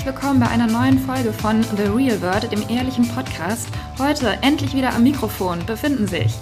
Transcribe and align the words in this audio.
herzlich 0.00 0.14
willkommen 0.14 0.40
bei 0.40 0.48
einer 0.48 0.66
neuen 0.66 0.98
Folge 0.98 1.30
von 1.30 1.62
The 1.62 1.82
Real 1.82 2.22
World, 2.22 2.50
dem 2.50 2.62
ehrlichen 2.74 3.06
Podcast. 3.08 3.68
Heute 3.98 4.38
endlich 4.40 4.74
wieder 4.74 4.94
am 4.94 5.02
Mikrofon 5.02 5.58
befinden 5.66 6.06
sich 6.06 6.32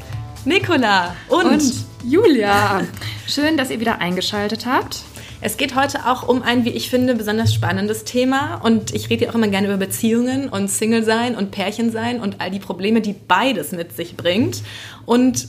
Nicola 0.44 1.16
und, 1.28 1.44
und 1.44 1.74
Julia. 2.04 2.82
Schön, 3.26 3.56
dass 3.56 3.70
ihr 3.70 3.80
wieder 3.80 4.00
eingeschaltet 4.00 4.64
habt. 4.64 5.02
Es 5.40 5.56
geht 5.56 5.74
heute 5.74 6.06
auch 6.06 6.28
um 6.28 6.42
ein, 6.42 6.64
wie 6.64 6.70
ich 6.70 6.88
finde, 6.88 7.16
besonders 7.16 7.52
spannendes 7.52 8.04
Thema. 8.04 8.60
Und 8.62 8.94
ich 8.94 9.10
rede 9.10 9.24
ja 9.24 9.30
auch 9.32 9.34
immer 9.34 9.48
gerne 9.48 9.66
über 9.66 9.76
Beziehungen 9.76 10.48
und 10.48 10.70
Single 10.70 11.02
sein 11.02 11.34
und 11.34 11.50
Pärchen 11.50 11.90
sein 11.90 12.20
und 12.20 12.40
all 12.40 12.52
die 12.52 12.60
Probleme, 12.60 13.00
die 13.00 13.12
beides 13.26 13.72
mit 13.72 13.96
sich 13.96 14.16
bringt. 14.16 14.62
Und 15.04 15.48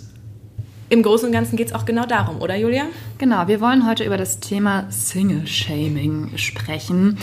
im 0.89 1.03
Großen 1.03 1.27
und 1.27 1.31
Ganzen 1.31 1.57
geht 1.57 1.67
es 1.67 1.73
auch 1.73 1.85
genau 1.85 2.07
darum, 2.07 2.41
oder 2.41 2.55
Julia? 2.55 2.85
Genau, 3.19 3.47
wir 3.47 3.61
wollen 3.61 3.87
heute 3.87 4.03
über 4.03 4.17
das 4.17 4.39
Thema 4.39 4.87
Single-Shaming 4.89 6.31
sprechen. 6.37 7.19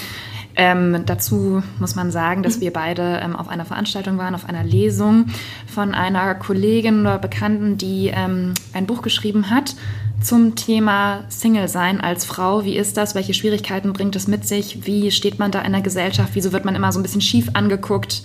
Ähm, 0.56 1.02
dazu 1.04 1.62
muss 1.78 1.94
man 1.94 2.10
sagen, 2.10 2.42
dass 2.42 2.60
wir 2.60 2.72
beide 2.72 3.20
ähm, 3.22 3.36
auf 3.36 3.48
einer 3.48 3.66
Veranstaltung 3.66 4.16
waren, 4.16 4.34
auf 4.34 4.48
einer 4.48 4.64
Lesung 4.64 5.26
von 5.66 5.94
einer 5.94 6.34
Kollegin 6.34 7.02
oder 7.02 7.18
Bekannten, 7.18 7.76
die 7.76 8.10
ähm, 8.14 8.54
ein 8.72 8.86
Buch 8.86 9.02
geschrieben 9.02 9.50
hat 9.50 9.76
zum 10.22 10.54
Thema 10.54 11.24
Single 11.28 11.68
sein 11.68 12.00
als 12.00 12.24
Frau. 12.24 12.64
Wie 12.64 12.76
ist 12.76 12.96
das? 12.96 13.14
Welche 13.14 13.34
Schwierigkeiten 13.34 13.92
bringt 13.92 14.16
es 14.16 14.26
mit 14.26 14.46
sich? 14.46 14.86
Wie 14.86 15.10
steht 15.10 15.38
man 15.38 15.50
da 15.50 15.60
in 15.60 15.72
der 15.72 15.82
Gesellschaft? 15.82 16.30
Wieso 16.32 16.52
wird 16.52 16.64
man 16.64 16.74
immer 16.74 16.90
so 16.90 16.98
ein 16.98 17.02
bisschen 17.02 17.20
schief 17.20 17.50
angeguckt? 17.52 18.22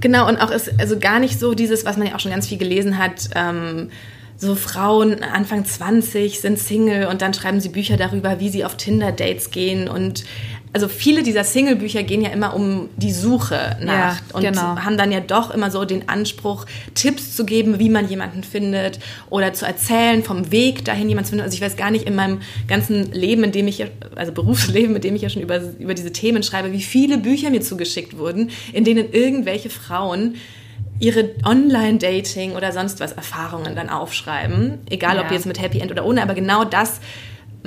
Genau, 0.00 0.28
und 0.28 0.36
auch 0.38 0.50
ist 0.50 0.78
also 0.80 0.98
gar 0.98 1.20
nicht 1.20 1.38
so 1.38 1.54
dieses, 1.54 1.84
was 1.84 1.96
man 1.96 2.08
ja 2.08 2.16
auch 2.16 2.20
schon 2.20 2.32
ganz 2.32 2.48
viel 2.48 2.58
gelesen 2.58 2.98
hat, 2.98 3.30
ähm, 3.34 3.90
so 4.36 4.54
Frauen 4.54 5.24
Anfang 5.24 5.64
20 5.64 6.40
sind 6.40 6.60
Single 6.60 7.08
und 7.08 7.22
dann 7.22 7.34
schreiben 7.34 7.60
sie 7.60 7.70
Bücher 7.70 7.96
darüber, 7.96 8.38
wie 8.38 8.48
sie 8.48 8.64
auf 8.64 8.76
Tinder-Dates 8.76 9.50
gehen 9.50 9.88
und 9.88 10.24
also 10.72 10.88
viele 10.88 11.22
dieser 11.22 11.44
Single-Bücher 11.44 12.02
gehen 12.02 12.22
ja 12.22 12.30
immer 12.30 12.54
um 12.54 12.88
die 12.96 13.12
Suche 13.12 13.76
nach 13.80 14.16
ja, 14.16 14.20
und 14.32 14.42
genau. 14.42 14.76
haben 14.76 14.96
dann 14.96 15.12
ja 15.12 15.20
doch 15.20 15.50
immer 15.50 15.70
so 15.70 15.84
den 15.84 16.08
Anspruch, 16.08 16.66
Tipps 16.94 17.34
zu 17.34 17.44
geben, 17.44 17.78
wie 17.78 17.88
man 17.88 18.08
jemanden 18.08 18.44
findet 18.44 18.98
oder 19.30 19.52
zu 19.52 19.66
erzählen 19.66 20.22
vom 20.22 20.50
Weg 20.50 20.84
dahin, 20.84 21.08
jemanden 21.08 21.26
zu 21.26 21.30
finden. 21.30 21.44
Also 21.44 21.54
ich 21.54 21.62
weiß 21.62 21.76
gar 21.76 21.90
nicht 21.90 22.06
in 22.06 22.14
meinem 22.14 22.40
ganzen 22.66 23.12
Leben, 23.12 23.44
in 23.44 23.52
dem 23.52 23.68
ich, 23.68 23.84
also 24.14 24.32
Berufsleben, 24.32 24.96
in 24.96 25.02
dem 25.02 25.16
ich 25.16 25.22
ja 25.22 25.30
schon 25.30 25.42
über, 25.42 25.60
über 25.78 25.94
diese 25.94 26.12
Themen 26.12 26.42
schreibe, 26.42 26.72
wie 26.72 26.82
viele 26.82 27.18
Bücher 27.18 27.50
mir 27.50 27.60
zugeschickt 27.60 28.18
wurden, 28.18 28.50
in 28.72 28.84
denen 28.84 29.12
irgendwelche 29.12 29.70
Frauen 29.70 30.36
ihre 31.00 31.30
Online-Dating 31.44 32.56
oder 32.56 32.72
sonst 32.72 33.00
was 33.00 33.12
Erfahrungen 33.12 33.76
dann 33.76 33.88
aufschreiben. 33.88 34.80
Egal 34.90 35.16
ja. 35.16 35.22
ob 35.22 35.30
jetzt 35.30 35.46
mit 35.46 35.60
Happy 35.60 35.78
End 35.78 35.90
oder 35.90 36.04
ohne, 36.04 36.22
aber 36.22 36.34
genau 36.34 36.64
das 36.64 37.00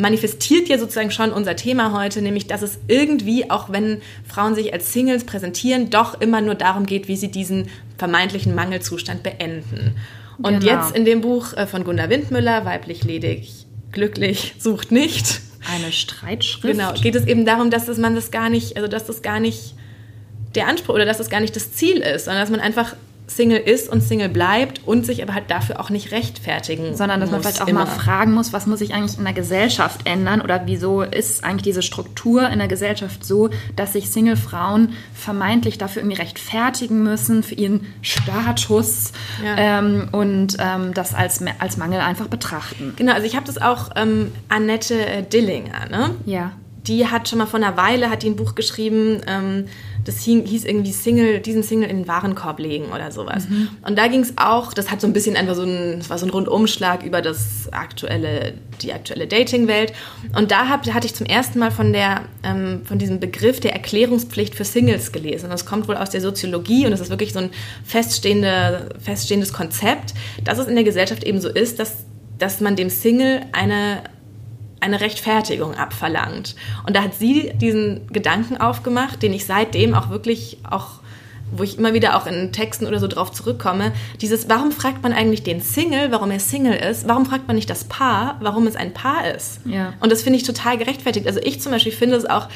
manifestiert 0.02 0.68
ja 0.68 0.78
sozusagen 0.78 1.12
schon 1.12 1.32
unser 1.32 1.56
Thema 1.56 1.94
heute, 1.94 2.22
nämlich 2.22 2.48
dass 2.48 2.64
es 2.64 2.80
irgendwie, 2.88 3.50
auch 3.50 3.72
wenn 3.72 4.02
Frauen 4.28 4.56
sich 4.56 4.74
als 4.74 4.92
Singles 4.92 5.24
präsentieren, 5.24 5.90
doch 5.90 6.20
immer 6.20 6.42
nur 6.42 6.56
darum 6.56 6.86
geht, 6.86 7.08
wie 7.08 7.16
sie 7.16 7.30
diesen 7.30 7.70
vermeintlichen 7.98 8.56
Mangelzustand 8.56 9.24
beenden. 9.24 9.96
Und 10.42 10.62
genau. 10.62 10.72
jetzt 10.72 10.96
in 10.96 11.06
dem 11.06 11.22
Buch 11.22 11.54
äh, 11.54 11.68
von 11.68 11.84
Gunda 11.84 12.10
Windmüller, 12.10 12.66
Weiblich 12.66 13.04
ledig, 13.04 13.68
glücklich, 13.92 14.56
sucht 14.58 14.92
nicht. 14.92 15.42
Eine 15.72 15.92
Streitschrift. 15.92 16.76
Genau, 16.76 16.94
geht 16.94 17.14
es 17.14 17.28
eben 17.28 17.46
darum, 17.46 17.70
dass 17.70 17.86
das 17.86 18.00
man 18.00 18.16
das 18.16 18.32
gar 18.32 18.50
nicht, 18.50 18.76
also 18.76 18.88
dass 18.88 19.06
das 19.06 19.22
gar 19.22 19.40
nicht 19.40 19.76
der 20.56 20.68
Anspruch 20.68 20.96
oder 20.96 21.06
dass 21.06 21.20
das 21.20 21.30
gar 21.30 21.40
nicht 21.40 21.56
das 21.56 21.74
Ziel 21.74 21.98
ist, 21.98 22.26
sondern 22.26 22.42
dass 22.42 22.50
man 22.50 22.60
einfach 22.60 22.96
Single 23.36 23.60
ist 23.60 23.90
und 23.90 24.02
Single 24.02 24.30
bleibt 24.30 24.82
und 24.86 25.06
sich 25.06 25.24
aber 25.24 25.34
halt 25.34 25.50
dafür 25.50 25.80
auch 25.80 25.90
nicht 25.90 26.12
rechtfertigen 26.12 26.96
Sondern 26.96 27.20
dass 27.20 27.32
man 27.32 27.42
vielleicht 27.42 27.62
auch 27.62 27.68
immer. 27.68 27.86
mal 27.86 27.86
fragen 27.86 28.34
muss, 28.34 28.54
was 28.54 28.68
muss 28.68 28.80
sich 28.80 28.94
eigentlich 28.94 29.18
in 29.18 29.24
der 29.24 29.34
Gesellschaft 29.34 30.02
ändern 30.06 30.42
oder 30.42 30.64
wieso 30.66 31.02
ist 31.02 31.44
eigentlich 31.44 31.64
diese 31.64 31.82
Struktur 31.82 32.50
in 32.50 32.60
der 32.60 32.68
Gesellschaft 32.68 33.26
so, 33.26 33.50
dass 33.76 33.94
sich 33.94 34.10
Single-Frauen 34.10 34.94
vermeintlich 35.14 35.78
dafür 35.78 36.02
irgendwie 36.02 36.18
rechtfertigen 36.18 37.04
müssen, 37.04 37.44
für 37.44 37.56
ihren 37.56 37.86
Status 38.02 39.12
ja. 39.44 39.80
ähm, 39.80 40.10
und 40.12 40.58
ähm, 40.60 40.94
das 40.94 41.14
als, 41.14 41.44
als 41.60 41.78
Mangel 41.78 42.02
einfach 42.02 42.28
betrachten. 42.28 42.94
Genau, 42.96 43.14
also 43.14 43.26
ich 43.26 43.36
habe 43.36 43.46
das 43.46 43.62
auch 43.62 43.92
ähm, 43.96 44.32
Annette 44.50 45.24
Dillinger, 45.32 45.88
ne? 45.90 46.16
Ja. 46.26 46.52
Die 46.88 47.08
hat 47.08 47.30
schon 47.30 47.40
mal 47.40 47.46
vor 47.46 47.60
einer 47.60 47.78
Weile, 47.78 48.10
hat 48.10 48.24
die 48.24 48.30
ein 48.30 48.36
Buch 48.36 48.56
geschrieben, 48.56 49.22
ähm, 49.28 49.66
das 50.06 50.20
hieß 50.22 50.66
irgendwie 50.66 50.92
Single, 50.92 51.40
diesen 51.40 51.64
Single 51.64 51.90
in 51.90 51.98
den 51.98 52.08
Warenkorb 52.08 52.60
legen 52.60 52.86
oder 52.86 53.12
sowas. 53.12 53.48
Mhm. 53.48 53.70
Und 53.86 53.98
da 53.98 54.08
ging 54.08 54.22
es 54.22 54.34
auch, 54.38 54.74
das 54.74 54.90
hat 54.90 55.00
so 55.02 55.08
ein 55.08 55.14
bisschen 55.14 55.36
einfach 55.36 55.56
so 55.56 55.64
ein, 55.64 56.00
das 56.00 56.10
war 56.10 56.18
so 56.18 56.26
ein 56.26 56.32
Rundumschlag 56.32 57.04
über 57.04 57.22
das 57.22 57.70
aktuelle, 57.72 58.54
die 58.82 58.94
aktuelle 58.94 59.28
Dating-Welt. 59.28 59.94
Und 60.36 60.52
da 60.52 60.70
hab, 60.70 60.88
hatte 60.92 61.06
ich 61.06 61.14
zum 61.14 61.28
ersten 61.28 61.60
Mal 61.60 61.72
von 61.72 61.94
der, 61.94 62.22
ähm, 62.44 62.82
von 62.86 62.98
diesem 62.98 63.20
Begriff 63.20 63.60
der 63.60 63.74
Erklärungspflicht 63.74 64.56
für 64.56 64.66
Singles 64.66 65.12
gelesen. 65.12 65.46
Und 65.46 65.52
das 65.52 65.66
kommt 65.66 65.88
wohl 65.88 65.98
aus 65.98 66.10
der 66.10 66.22
Soziologie 66.22 66.86
und 66.86 66.92
das 66.92 67.02
ist 67.02 67.10
wirklich 67.10 67.34
so 67.34 67.40
ein 67.40 67.52
feststehende, 67.84 68.90
feststehendes 69.00 69.54
Konzept, 69.54 70.14
dass 70.44 70.58
es 70.58 70.68
in 70.68 70.76
der 70.76 70.84
Gesellschaft 70.84 71.24
eben 71.24 71.40
so 71.40 71.50
ist, 71.50 71.80
dass, 71.80 72.06
dass 72.40 72.60
man 72.60 72.76
dem 72.76 72.90
Single 72.90 73.42
eine 73.52 74.02
eine 74.82 75.00
Rechtfertigung 75.00 75.76
abverlangt. 75.76 76.56
Und 76.86 76.96
da 76.96 77.04
hat 77.04 77.16
sie 77.16 77.52
diesen 77.56 78.08
Gedanken 78.08 78.58
aufgemacht, 78.58 79.22
den 79.22 79.32
ich 79.34 79.46
seitdem 79.46 79.94
auch 79.94 80.10
wirklich 80.10 80.58
auch 80.70 81.02
wo 81.52 81.64
ich 81.64 81.78
immer 81.78 81.94
wieder 81.94 82.16
auch 82.16 82.28
in 82.28 82.52
Texten 82.52 82.88
oder 82.88 83.00
so 83.00 83.08
drauf 83.08 83.32
zurückkomme, 83.32 83.92
dieses, 84.22 84.48
warum 84.50 84.72
fragt 84.72 85.04
man 85.04 85.14
eigentlich 85.14 85.44
den 85.44 85.62
Single, 85.62 86.12
warum 86.12 86.32
er 86.32 86.40
Single 86.40 86.74
ist? 86.74 87.08
Warum 87.08 87.26
fragt 87.26 87.48
man 87.48 87.58
nicht 87.58 87.70
das 87.70 87.84
Paar, 87.84 88.38
warum 88.40 88.68
es 88.68 88.76
ein 88.76 88.94
Paar 88.94 89.30
ist? 89.36 89.60
Ja. 89.66 89.94
Und 90.00 90.12
das 90.12 90.22
finde 90.22 90.38
ich 90.38 90.44
total 90.44 90.78
gerechtfertigt. 90.78 91.28
Also 91.28 91.42
ich 91.44 91.60
zum 91.60 91.74
Beispiel 91.74 91.92
finde 91.92 92.16
es 92.16 92.26
auch, 92.26 92.48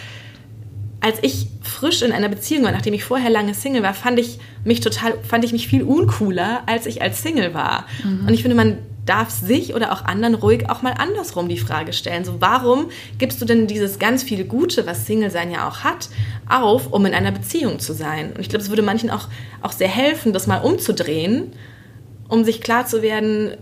als 1.02 1.18
ich 1.22 1.48
frisch 1.62 2.02
in 2.02 2.12
einer 2.12 2.30
Beziehung 2.30 2.64
war, 2.64 2.72
nachdem 2.72 2.94
ich 2.94 3.04
vorher 3.04 3.30
lange 3.30 3.54
Single 3.54 3.84
war, 3.84 3.94
fand 3.94 4.18
ich 4.18 4.40
mich 4.64 4.80
total, 4.80 5.16
fand 5.28 5.44
ich 5.44 5.52
mich 5.52 5.68
viel 5.68 5.84
uncooler, 5.84 6.64
als 6.66 6.86
ich 6.86 7.02
als 7.02 7.22
Single 7.22 7.54
war. 7.54 7.86
Mhm. 8.04 8.28
Und 8.28 8.34
ich 8.34 8.42
finde, 8.42 8.56
man 8.56 8.78
darf 9.06 9.30
sich 9.30 9.76
oder 9.76 9.92
auch 9.92 10.04
anderen 10.04 10.36
ruhig 10.36 10.70
auch 10.70 10.82
mal 10.82 10.94
andersrum 10.98 11.48
die 11.48 11.58
Frage 11.58 11.94
stellen. 11.94 12.26
So, 12.26 12.42
warum 12.42 12.90
gibst 13.18 13.42
du 13.42 13.46
denn 13.46 13.68
dieses 13.68 14.00
ganz 14.00 14.24
viele 14.24 14.46
Gute, 14.46 14.88
was 14.88 15.06
Single-Sein 15.06 15.52
ja 15.52 15.68
auch 15.68 15.80
hat, 15.84 16.10
auf, 16.50 16.92
um 16.92 17.06
in 17.06 17.14
einer 17.14 17.32
Beziehung 17.32 17.80
zu 17.80 17.94
sein? 17.94 18.34
Und 18.34 18.40
ich 18.40 18.50
glaube, 18.50 18.64
es 18.64 18.70
würde 18.70 18.82
manchen 18.82 19.10
auch, 19.10 19.28
auch 19.62 19.72
sehr 19.72 19.88
helfen, 19.88 20.34
das 20.34 20.48
mal 20.48 20.60
umzudrehen, 20.60 21.52
um 22.28 22.44
sich 22.44 22.62
klar 22.62 22.86
zu 22.88 23.02
werden, 23.02 23.56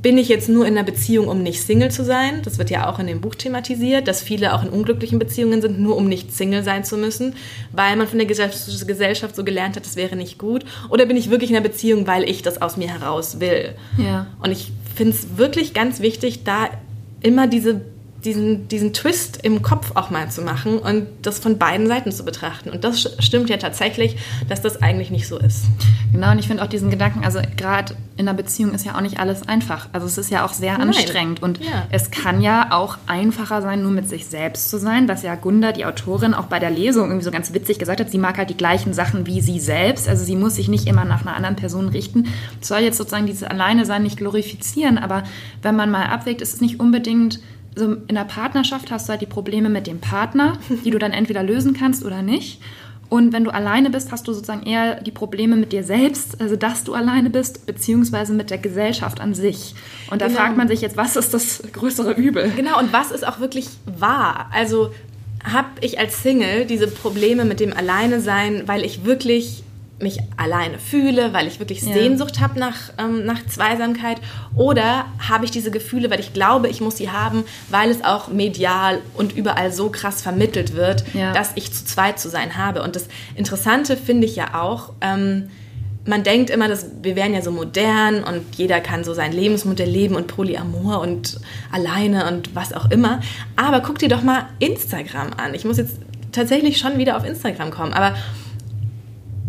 bin 0.00 0.16
ich 0.16 0.28
jetzt 0.28 0.48
nur 0.48 0.64
in 0.66 0.76
einer 0.76 0.84
Beziehung, 0.84 1.28
um 1.28 1.42
nicht 1.42 1.60
Single 1.60 1.90
zu 1.90 2.04
sein? 2.04 2.42
Das 2.44 2.58
wird 2.58 2.70
ja 2.70 2.88
auch 2.88 3.00
in 3.00 3.08
dem 3.08 3.20
Buch 3.20 3.34
thematisiert, 3.34 4.06
dass 4.06 4.22
viele 4.22 4.54
auch 4.54 4.62
in 4.62 4.68
unglücklichen 4.68 5.18
Beziehungen 5.18 5.60
sind, 5.60 5.80
nur 5.80 5.96
um 5.96 6.08
nicht 6.08 6.32
Single 6.32 6.62
sein 6.62 6.84
zu 6.84 6.96
müssen, 6.96 7.34
weil 7.72 7.96
man 7.96 8.06
von 8.06 8.18
der 8.18 8.26
Gesellschaft 8.26 9.34
so 9.34 9.44
gelernt 9.44 9.76
hat, 9.76 9.84
das 9.84 9.96
wäre 9.96 10.14
nicht 10.14 10.38
gut. 10.38 10.64
Oder 10.88 11.06
bin 11.06 11.16
ich 11.16 11.30
wirklich 11.30 11.50
in 11.50 11.56
einer 11.56 11.66
Beziehung, 11.66 12.06
weil 12.06 12.28
ich 12.28 12.42
das 12.42 12.62
aus 12.62 12.76
mir 12.76 12.88
heraus 12.88 13.40
will? 13.40 13.74
Ja. 13.96 14.28
Und 14.40 14.52
ich 14.52 14.72
finde 14.94 15.14
es 15.14 15.36
wirklich 15.36 15.74
ganz 15.74 16.00
wichtig, 16.00 16.44
da 16.44 16.68
immer 17.20 17.48
diese 17.48 17.80
diesen, 18.24 18.66
diesen 18.66 18.92
Twist 18.92 19.44
im 19.44 19.62
Kopf 19.62 19.92
auch 19.94 20.10
mal 20.10 20.28
zu 20.30 20.42
machen 20.42 20.78
und 20.78 21.06
das 21.22 21.38
von 21.38 21.56
beiden 21.56 21.86
Seiten 21.86 22.10
zu 22.10 22.24
betrachten. 22.24 22.70
Und 22.70 22.82
das 22.82 23.14
stimmt 23.20 23.48
ja 23.48 23.58
tatsächlich, 23.58 24.16
dass 24.48 24.60
das 24.60 24.82
eigentlich 24.82 25.10
nicht 25.10 25.28
so 25.28 25.38
ist. 25.38 25.66
Genau, 26.12 26.32
und 26.32 26.38
ich 26.38 26.48
finde 26.48 26.64
auch 26.64 26.68
diesen 26.68 26.90
Gedanken, 26.90 27.24
also 27.24 27.40
gerade 27.56 27.94
in 28.16 28.26
einer 28.26 28.36
Beziehung 28.36 28.72
ist 28.72 28.84
ja 28.84 28.96
auch 28.96 29.00
nicht 29.00 29.20
alles 29.20 29.46
einfach. 29.46 29.88
Also 29.92 30.06
es 30.06 30.18
ist 30.18 30.30
ja 30.30 30.44
auch 30.44 30.52
sehr 30.52 30.76
Nein. 30.76 30.88
anstrengend 30.88 31.42
und 31.42 31.58
ja. 31.58 31.86
es 31.90 32.10
kann 32.10 32.40
ja 32.40 32.72
auch 32.72 32.98
einfacher 33.06 33.62
sein, 33.62 33.82
nur 33.82 33.92
mit 33.92 34.08
sich 34.08 34.26
selbst 34.26 34.68
zu 34.68 34.78
sein, 34.78 35.06
was 35.06 35.22
ja 35.22 35.36
Gunda, 35.36 35.70
die 35.70 35.84
Autorin, 35.84 36.34
auch 36.34 36.46
bei 36.46 36.58
der 36.58 36.70
Lesung 36.70 37.08
irgendwie 37.08 37.24
so 37.24 37.30
ganz 37.30 37.54
witzig 37.54 37.78
gesagt 37.78 38.00
hat. 38.00 38.10
Sie 38.10 38.18
mag 38.18 38.36
halt 38.36 38.50
die 38.50 38.56
gleichen 38.56 38.94
Sachen 38.94 39.26
wie 39.26 39.40
sie 39.40 39.60
selbst. 39.60 40.08
Also 40.08 40.24
sie 40.24 40.34
muss 40.34 40.56
sich 40.56 40.66
nicht 40.66 40.88
immer 40.88 41.04
nach 41.04 41.22
einer 41.22 41.36
anderen 41.36 41.54
Person 41.54 41.88
richten. 41.88 42.26
soll 42.60 42.80
jetzt 42.80 42.98
sozusagen 42.98 43.26
dieses 43.26 43.44
Alleine 43.44 43.84
sein 43.84 44.02
nicht 44.02 44.16
glorifizieren, 44.16 44.98
aber 44.98 45.22
wenn 45.62 45.76
man 45.76 45.90
mal 45.90 46.06
abwägt, 46.06 46.40
ist 46.40 46.54
es 46.54 46.60
nicht 46.60 46.80
unbedingt 46.80 47.38
so 47.78 47.92
in 47.92 48.14
der 48.14 48.24
Partnerschaft 48.24 48.90
hast 48.90 49.08
du 49.08 49.10
halt 49.10 49.20
die 49.20 49.26
Probleme 49.26 49.68
mit 49.68 49.86
dem 49.86 50.00
Partner, 50.00 50.58
die 50.84 50.90
du 50.90 50.98
dann 50.98 51.12
entweder 51.12 51.42
lösen 51.42 51.74
kannst 51.74 52.04
oder 52.04 52.22
nicht. 52.22 52.60
Und 53.08 53.32
wenn 53.32 53.44
du 53.44 53.50
alleine 53.50 53.88
bist, 53.88 54.12
hast 54.12 54.28
du 54.28 54.34
sozusagen 54.34 54.66
eher 54.66 55.00
die 55.00 55.10
Probleme 55.10 55.56
mit 55.56 55.72
dir 55.72 55.82
selbst, 55.82 56.40
also 56.40 56.56
dass 56.56 56.84
du 56.84 56.92
alleine 56.92 57.30
bist, 57.30 57.64
beziehungsweise 57.64 58.34
mit 58.34 58.50
der 58.50 58.58
Gesellschaft 58.58 59.20
an 59.20 59.32
sich. 59.32 59.74
Und 60.10 60.20
da 60.20 60.26
genau. 60.26 60.40
fragt 60.40 60.56
man 60.58 60.68
sich 60.68 60.82
jetzt, 60.82 60.98
was 60.98 61.16
ist 61.16 61.32
das 61.32 61.62
größere 61.72 62.12
Übel? 62.12 62.52
Genau, 62.54 62.78
und 62.78 62.92
was 62.92 63.10
ist 63.10 63.26
auch 63.26 63.40
wirklich 63.40 63.68
wahr? 63.86 64.50
Also 64.52 64.92
habe 65.42 65.68
ich 65.80 65.98
als 65.98 66.22
Single 66.22 66.66
diese 66.66 66.86
Probleme 66.86 67.46
mit 67.46 67.60
dem 67.60 67.72
Alleine 67.72 68.20
sein, 68.20 68.64
weil 68.66 68.84
ich 68.84 69.04
wirklich 69.04 69.62
mich 70.00 70.18
alleine 70.36 70.78
fühle, 70.78 71.32
weil 71.32 71.46
ich 71.46 71.58
wirklich 71.58 71.82
ja. 71.82 71.92
Sehnsucht 71.92 72.40
habe 72.40 72.58
nach, 72.58 72.92
ähm, 72.98 73.24
nach 73.24 73.44
Zweisamkeit 73.46 74.18
oder 74.54 75.06
habe 75.28 75.44
ich 75.44 75.50
diese 75.50 75.70
Gefühle, 75.70 76.10
weil 76.10 76.20
ich 76.20 76.32
glaube, 76.32 76.68
ich 76.68 76.80
muss 76.80 76.96
sie 76.96 77.10
haben, 77.10 77.44
weil 77.68 77.90
es 77.90 78.04
auch 78.04 78.28
medial 78.28 79.00
und 79.14 79.36
überall 79.36 79.72
so 79.72 79.90
krass 79.90 80.22
vermittelt 80.22 80.74
wird, 80.74 81.04
ja. 81.14 81.32
dass 81.32 81.52
ich 81.56 81.72
zu 81.72 81.84
zweit 81.84 82.20
zu 82.20 82.28
sein 82.28 82.56
habe. 82.56 82.82
Und 82.82 82.96
das 82.96 83.06
Interessante 83.34 83.96
finde 83.96 84.26
ich 84.26 84.36
ja 84.36 84.54
auch, 84.54 84.92
ähm, 85.00 85.50
man 86.06 86.22
denkt 86.22 86.48
immer, 86.48 86.68
dass 86.68 86.86
wir 87.02 87.16
wären 87.16 87.34
ja 87.34 87.42
so 87.42 87.50
modern 87.50 88.24
und 88.24 88.42
jeder 88.56 88.80
kann 88.80 89.04
so 89.04 89.12
sein 89.12 89.32
Lebensmodell 89.32 89.88
leben 89.88 90.16
und 90.16 90.26
Polyamor 90.26 91.00
und 91.00 91.38
alleine 91.70 92.26
und 92.28 92.54
was 92.54 92.72
auch 92.72 92.90
immer. 92.90 93.20
Aber 93.56 93.80
guck 93.80 93.98
dir 93.98 94.08
doch 94.08 94.22
mal 94.22 94.46
Instagram 94.58 95.32
an. 95.36 95.52
Ich 95.54 95.66
muss 95.66 95.76
jetzt 95.76 95.98
tatsächlich 96.32 96.78
schon 96.78 96.96
wieder 96.98 97.16
auf 97.16 97.26
Instagram 97.26 97.70
kommen. 97.70 97.92
Aber 97.92 98.14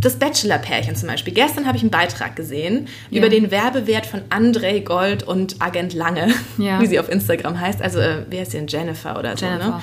das 0.02 0.16
Bachelor-Pärchen 0.16 0.96
zum 0.96 1.10
Beispiel. 1.10 1.34
Gestern 1.34 1.66
habe 1.66 1.78
ich 1.78 1.84
einen 1.84 1.92
Beitrag 1.92 2.36
gesehen 2.36 2.88
ja. 3.10 3.20
über 3.20 3.30
den 3.30 3.52
Werbewert 3.52 4.06
von 4.06 4.22
André 4.30 4.84
Gold 4.84 5.24
und 5.24 5.58
Agent 5.60 5.94
Lange, 5.94 6.30
ja. 6.58 6.80
wie 6.82 6.88
sie 6.88 7.00
auf 7.00 7.10
Instagram 7.10 7.60
heißt. 7.60 7.82
Also, 7.82 8.00
äh, 8.00 8.24
wie 8.30 8.40
heißt 8.40 8.52
sie 8.52 8.58
denn? 8.58 8.68
Jennifer 8.68 9.18
oder 9.20 9.36
Jennifer. 9.36 9.64
so, 9.64 9.72
ne? 9.72 9.82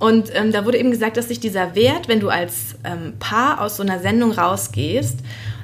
Und 0.00 0.34
ähm, 0.34 0.50
da 0.50 0.64
wurde 0.64 0.78
eben 0.78 0.90
gesagt, 0.90 1.16
dass 1.16 1.28
sich 1.28 1.38
dieser 1.38 1.76
Wert, 1.76 2.08
wenn 2.08 2.18
du 2.18 2.28
als 2.28 2.74
ähm, 2.82 3.12
Paar 3.20 3.60
aus 3.60 3.76
so 3.76 3.84
einer 3.84 4.00
Sendung 4.00 4.32
rausgehst, 4.32 5.20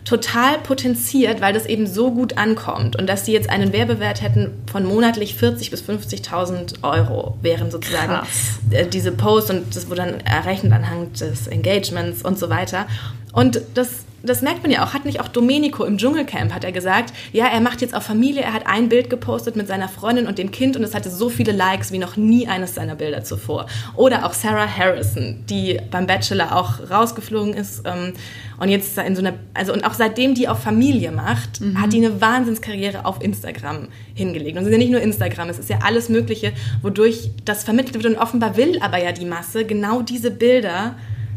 total 0.09 0.57
potenziert, 0.61 1.43
weil 1.43 1.53
das 1.53 1.67
eben 1.67 1.87
so 1.87 2.11
gut 2.11 2.39
ankommt 2.39 2.97
und 2.97 3.07
dass 3.07 3.27
sie 3.27 3.33
jetzt 3.35 3.51
einen 3.51 3.75
Werbewert 3.75 4.23
hätten 4.23 4.53
von 4.71 4.87
monatlich 4.87 5.35
40.000 5.35 5.71
bis 5.71 5.83
50.000 5.83 6.83
Euro 6.83 7.37
wären 7.43 7.71
sozusagen 7.71 8.15
Krass. 8.15 8.59
Äh, 8.71 8.87
diese 8.87 9.13
Posts 9.13 9.51
und 9.51 9.77
das 9.77 9.91
wurde 9.91 10.03
dann 10.03 10.21
errechnet 10.21 10.73
anhand 10.73 11.21
des 11.21 11.47
Engagements 11.47 12.23
und 12.23 12.39
so 12.39 12.49
weiter. 12.49 12.87
Und 13.35 13.61
das 13.75 14.07
das 14.29 14.43
merkt 14.43 14.63
man 14.63 14.71
ja 14.71 14.85
auch, 14.85 14.95
hat 14.95 15.05
nicht 15.05 15.21
auch 15.21 15.29
Domenico 15.29 15.85
im 15.85 15.99
Dschungelcamp, 15.99 16.55
hat 16.55 16.65
er 16.65 16.73
gesagt, 16.73 17.13
ja, 17.33 17.47
er 17.47 17.61
macht 17.61 17.81
jetzt 17.81 17.95
auf 17.95 18.03
Familie, 18.03 18.43
er 18.43 18.53
hat 18.53 18.67
ein 18.67 18.89
Bild 18.89 19.11
gepostet 19.11 19.57
mit 19.57 19.67
seiner 19.67 19.89
Freundin 19.89 20.27
und 20.27 20.39
dem 20.39 20.51
Kind 20.51 20.77
und 20.77 20.83
es 20.83 20.95
hatte 20.95 21.11
so 21.11 21.29
viele 21.29 21.53
Likes 21.53 21.93
wie 21.93 21.99
noch 21.99 22.17
nie 22.17 22.47
eines 22.47 22.75
seiner 22.75 22.95
Bilder 22.95 23.25
zuvor. 23.25 23.67
Oder 23.97 24.27
auch 24.27 24.33
Sarah 24.33 24.69
Harrison, 24.69 25.45
die 25.49 25.81
beim 25.91 26.07
Bachelor 26.07 26.55
auch 26.55 26.91
rausgeflogen 26.91 27.55
ist 27.55 27.83
ähm, 27.85 28.13
und 28.59 28.69
jetzt 28.69 28.99
in 28.99 29.17
so 29.17 29.23
einer, 29.23 29.35
also 29.55 29.73
und 29.73 29.85
auch 29.85 29.95
seitdem 29.95 30.35
die 30.35 30.49
auf 30.49 30.63
Familie 30.63 31.13
macht, 31.13 31.61
mhm. 31.61 31.81
hat 31.81 31.93
die 31.93 32.05
eine 32.05 32.21
Wahnsinnskarriere 32.21 33.05
auf 33.05 33.23
Instagram 33.23 33.89
hingelegt. 34.15 34.57
Und 34.57 34.63
es 34.63 34.69
ist 34.69 34.73
ja 34.73 34.79
nicht 34.79 34.93
nur 34.93 35.01
Instagram, 35.01 35.49
es 35.49 35.59
ist 35.59 35.71
ja 35.71 35.79
alles 35.85 36.09
Mögliche, 36.09 36.53
wodurch 36.83 37.31
das 37.45 37.65
vermittelt 37.65 37.95
wird 37.95 38.07
und 38.07 38.21
offenbar 38.21 38.57
will 38.57 38.79
aber 38.81 39.03
ja 39.03 39.13
die 39.13 39.25
Masse 39.25 39.65
genau 39.65 40.03
diese 40.03 40.31
Bilder 40.31 40.97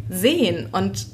sehen 0.09 0.67
und 0.71 1.07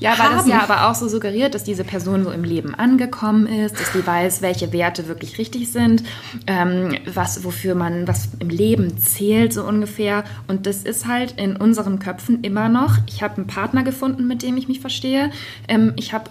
ja, 0.00 0.12
weil 0.18 0.30
haben. 0.30 0.36
das 0.36 0.46
ja 0.46 0.62
aber 0.62 0.88
auch 0.88 0.94
so 0.94 1.08
suggeriert, 1.08 1.54
dass 1.54 1.62
diese 1.62 1.84
Person 1.84 2.24
so 2.24 2.30
im 2.30 2.42
Leben 2.42 2.74
angekommen 2.74 3.46
ist, 3.46 3.78
dass 3.78 3.92
die 3.92 4.04
weiß, 4.06 4.42
welche 4.42 4.72
Werte 4.72 5.08
wirklich 5.08 5.38
richtig 5.38 5.70
sind, 5.70 6.02
ähm, 6.46 6.96
was, 7.12 7.44
wofür 7.44 7.74
man, 7.74 8.08
was 8.08 8.30
im 8.38 8.48
Leben 8.48 8.98
zählt, 8.98 9.52
so 9.52 9.64
ungefähr. 9.64 10.24
Und 10.48 10.66
das 10.66 10.78
ist 10.78 11.06
halt 11.06 11.40
in 11.40 11.56
unseren 11.56 11.98
Köpfen 11.98 12.42
immer 12.42 12.68
noch. 12.68 12.96
Ich 13.06 13.22
habe 13.22 13.36
einen 13.36 13.46
Partner 13.46 13.82
gefunden, 13.82 14.26
mit 14.26 14.42
dem 14.42 14.56
ich 14.56 14.68
mich 14.68 14.80
verstehe. 14.80 15.30
Ähm, 15.68 15.92
ich 15.96 16.12
habe 16.12 16.30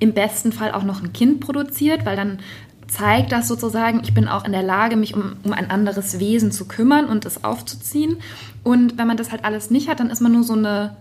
im 0.00 0.12
besten 0.12 0.52
Fall 0.52 0.72
auch 0.72 0.82
noch 0.82 1.02
ein 1.02 1.12
Kind 1.12 1.40
produziert, 1.40 2.04
weil 2.04 2.16
dann 2.16 2.40
zeigt 2.88 3.32
das 3.32 3.48
sozusagen, 3.48 4.02
ich 4.04 4.12
bin 4.12 4.28
auch 4.28 4.44
in 4.44 4.52
der 4.52 4.62
Lage, 4.62 4.96
mich 4.96 5.14
um, 5.14 5.36
um 5.42 5.52
ein 5.52 5.70
anderes 5.70 6.18
Wesen 6.18 6.52
zu 6.52 6.66
kümmern 6.66 7.06
und 7.06 7.24
es 7.24 7.44
aufzuziehen. 7.44 8.18
Und 8.62 8.98
wenn 8.98 9.06
man 9.06 9.16
das 9.16 9.30
halt 9.30 9.44
alles 9.44 9.70
nicht 9.70 9.88
hat, 9.88 10.00
dann 10.00 10.10
ist 10.10 10.20
man 10.20 10.32
nur 10.32 10.42
so 10.42 10.54
eine 10.54 10.96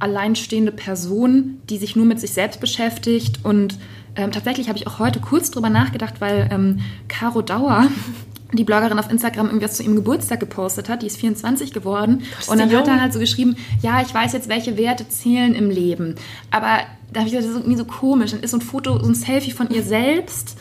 alleinstehende 0.00 0.72
Person, 0.72 1.60
die 1.68 1.78
sich 1.78 1.94
nur 1.94 2.06
mit 2.06 2.20
sich 2.20 2.32
selbst 2.32 2.60
beschäftigt. 2.60 3.44
Und 3.44 3.78
ähm, 4.16 4.32
tatsächlich 4.32 4.68
habe 4.68 4.78
ich 4.78 4.86
auch 4.86 4.98
heute 4.98 5.20
kurz 5.20 5.50
drüber 5.50 5.70
nachgedacht, 5.70 6.20
weil 6.20 6.48
ähm, 6.50 6.80
Caro 7.08 7.42
Dauer, 7.42 7.86
die 8.52 8.64
Bloggerin 8.64 8.98
auf 8.98 9.10
Instagram, 9.10 9.46
irgendwas 9.46 9.74
zu 9.74 9.84
ihrem 9.84 9.94
Geburtstag 9.94 10.40
gepostet 10.40 10.88
hat. 10.88 11.02
Die 11.02 11.06
ist 11.06 11.18
24 11.18 11.72
geworden. 11.72 12.22
und 12.48 12.58
dann 12.58 12.72
hat 12.72 12.88
er 12.88 13.00
halt 13.00 13.12
so 13.12 13.20
geschrieben, 13.20 13.56
ja, 13.82 14.02
ich 14.02 14.12
weiß 14.12 14.32
jetzt, 14.32 14.48
welche 14.48 14.76
Werte 14.76 15.08
zählen 15.08 15.54
im 15.54 15.70
Leben. 15.70 16.16
Aber 16.50 16.80
da 17.12 17.20
habe 17.20 17.28
ich 17.28 17.34
gedacht, 17.34 17.48
das 17.48 17.56
ist 17.56 17.60
irgendwie 17.60 17.76
so 17.76 17.84
komisch. 17.84 18.32
Dann 18.32 18.40
ist 18.40 18.50
so 18.50 18.56
ein 18.56 18.62
Foto, 18.62 18.98
so 18.98 19.08
ein 19.08 19.14
Selfie 19.14 19.52
von 19.52 19.70
ihr 19.70 19.82
selbst 19.82 20.56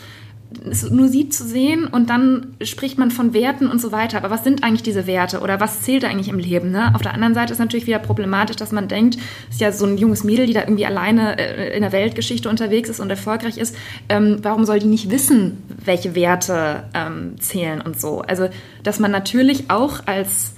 nur 0.90 1.10
sie 1.10 1.30
zu 1.30 1.46
sehen 1.46 1.86
und 1.86 2.10
dann 2.10 2.56
spricht 2.64 2.98
man 2.98 3.12
von 3.12 3.34
Werten 3.34 3.68
und 3.68 3.80
so 3.80 3.92
weiter. 3.92 4.18
Aber 4.18 4.32
was 4.32 4.44
sind 4.44 4.64
eigentlich 4.64 4.82
diese 4.82 5.06
Werte 5.06 5.42
oder 5.42 5.60
was 5.60 5.82
zählt 5.82 6.04
eigentlich 6.04 6.28
im 6.28 6.40
Leben? 6.40 6.72
Ne? 6.72 6.94
Auf 6.96 7.04
der 7.04 7.14
anderen 7.14 7.36
Seite 7.36 7.54
ist 7.54 7.60
natürlich 7.60 7.86
wieder 7.86 8.00
problematisch, 8.00 8.56
dass 8.56 8.72
man 8.72 8.88
denkt, 8.88 9.18
es 9.50 9.56
ist 9.56 9.62
ja 9.62 9.72
so 9.72 9.86
ein 9.86 9.98
junges 9.98 10.24
Mädel, 10.24 10.48
die 10.48 10.54
da 10.54 10.62
irgendwie 10.62 10.88
alleine 10.88 11.38
äh, 11.38 11.76
in 11.76 11.82
der 11.82 11.92
Weltgeschichte 11.92 12.50
unterwegs 12.50 12.90
ist 12.90 13.00
und 13.00 13.12
erfolgreich 13.12 13.58
ist. 13.58 13.76
Ähm, 14.10 14.40
warum 14.42 14.66
soll 14.66 14.80
die 14.80 14.88
nicht 14.88 15.12
wissen, 15.12 15.62
welche 15.86 16.16
Werte 16.16 16.84
ähm, 16.96 17.36
zählen 17.40 17.82
und 17.82 18.02
so? 18.02 18.22
Also, 18.22 18.50
dass 18.82 19.00
man 19.00 19.12
natürlich 19.12 19.70
auch 19.70 20.08
als, 20.08 20.54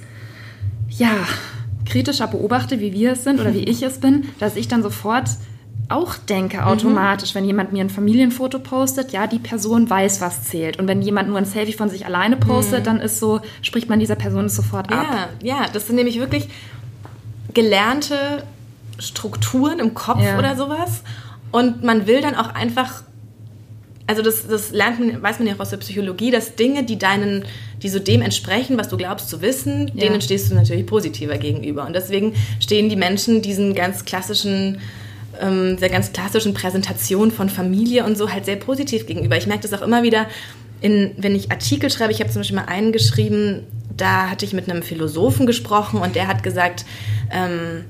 ja, 0.90 1.12
kritischer 1.86 2.28
Beobachter, 2.28 2.80
wie 2.80 2.94
wir 2.94 3.12
es 3.14 3.26
sind 3.26 3.42
oder 3.42 3.54
wie 3.54 3.64
ich 3.66 3.84
es 3.84 4.00
bin, 4.00 4.30
dass 4.40 4.56
ich 4.56 4.70
dann 4.70 4.84
sofort 4.84 5.30
auch 5.92 6.16
denke 6.16 6.58
mhm. 6.58 6.64
automatisch, 6.64 7.34
mhm. 7.34 7.40
wenn 7.40 7.46
jemand 7.46 7.74
mir 7.74 7.84
ein 7.84 7.90
Familienfoto 7.90 8.60
postet, 8.60 9.12
ja, 9.12 9.28
die 9.28 9.40
Person 9.40 9.90
weiß, 9.90 10.22
was 10.22 10.44
zählt. 10.44 10.80
Und 10.80 10.88
wenn 10.88 11.02
jemand 11.02 11.30
nur 11.30 11.38
ein 11.38 11.46
Selfie 11.46 11.74
von 11.74 11.90
sich 11.90 12.06
alleine 12.06 12.38
postet, 12.38 12.82
mhm. 12.82 12.86
dann 12.86 13.00
ist 13.00 13.20
so, 13.20 13.42
spricht 13.62 13.90
man 13.90 14.00
dieser 14.00 14.16
Person 14.16 14.50
sofort 14.50 14.92
ja, 14.92 15.02
ab. 15.02 15.30
Ja, 15.42 15.66
das 15.72 15.88
sind 15.88 15.96
nämlich 15.96 16.20
wirklich 16.20 16.50
gelernte 17.54 18.44
Strukturen 19.00 19.80
im 19.80 19.94
Kopf 19.94 20.22
ja. 20.24 20.38
oder 20.38 20.56
sowas. 20.56 21.04
Und 21.52 21.84
man 21.84 22.08
will 22.08 22.22
dann 22.22 22.36
auch 22.36 22.54
einfach, 22.54 23.04
also 24.08 24.22
das, 24.22 24.48
das 24.48 24.72
lernt 24.72 25.00
man, 25.00 25.22
weiß 25.22 25.40
man 25.40 25.48
ja 25.48 25.56
auch 25.56 25.60
aus 25.60 25.72
der 25.72 25.78
Psychologie, 25.78 26.32
dass 26.32 26.56
Dinge, 26.56 26.84
die 26.84 26.98
deinen, 26.98 27.46
die 27.82 27.90
so 27.90 28.00
dem 28.00 28.22
entsprechen, 28.22 28.78
was 28.78 28.88
du 28.90 28.98
glaubst 28.98 29.30
zu 29.30 29.42
wissen, 29.42 29.92
ja. 29.94 30.06
denen 30.06 30.22
stehst 30.22 30.50
du 30.50 30.56
natürlich 30.56 30.86
positiver 30.86 31.38
gegenüber. 31.38 31.86
Und 31.86 31.94
deswegen 31.94 32.36
stehen 32.60 32.90
die 32.90 32.96
Menschen 32.96 33.42
diesen 33.42 33.76
ganz 33.76 34.06
klassischen 34.06 34.80
ähm, 35.42 35.78
der 35.78 35.90
ganz 35.90 36.14
klassischen 36.14 36.54
Präsentation 36.54 37.32
von 37.32 37.50
Familie 37.50 38.06
und 38.06 38.18
so 38.18 38.32
halt 38.32 38.46
sehr 38.46 38.56
positiv 38.56 39.06
gegenüber. 39.08 39.38
Ich 39.38 39.48
merke 39.48 39.68
das 39.68 39.74
auch 39.74 39.86
immer 39.86 40.04
wieder, 40.04 40.28
in, 40.82 41.12
wenn 41.18 41.36
ich 41.36 41.52
Artikel 41.52 41.90
schreibe. 41.90 42.12
Ich 42.12 42.20
habe 42.20 42.30
zum 42.30 42.42
Beispiel 42.42 42.58
mal 42.58 42.66
einen 42.66 42.92
geschrieben, 42.92 43.64
da 43.96 44.30
hatte 44.30 44.46
ich 44.46 44.54
mit 44.54 44.70
einem 44.70 44.84
Philosophen 44.84 45.46
gesprochen 45.46 46.00
und 46.00 46.16
der 46.16 46.28
hat 46.28 46.44
gesagt, 46.44 46.86
ähm, 47.32 47.86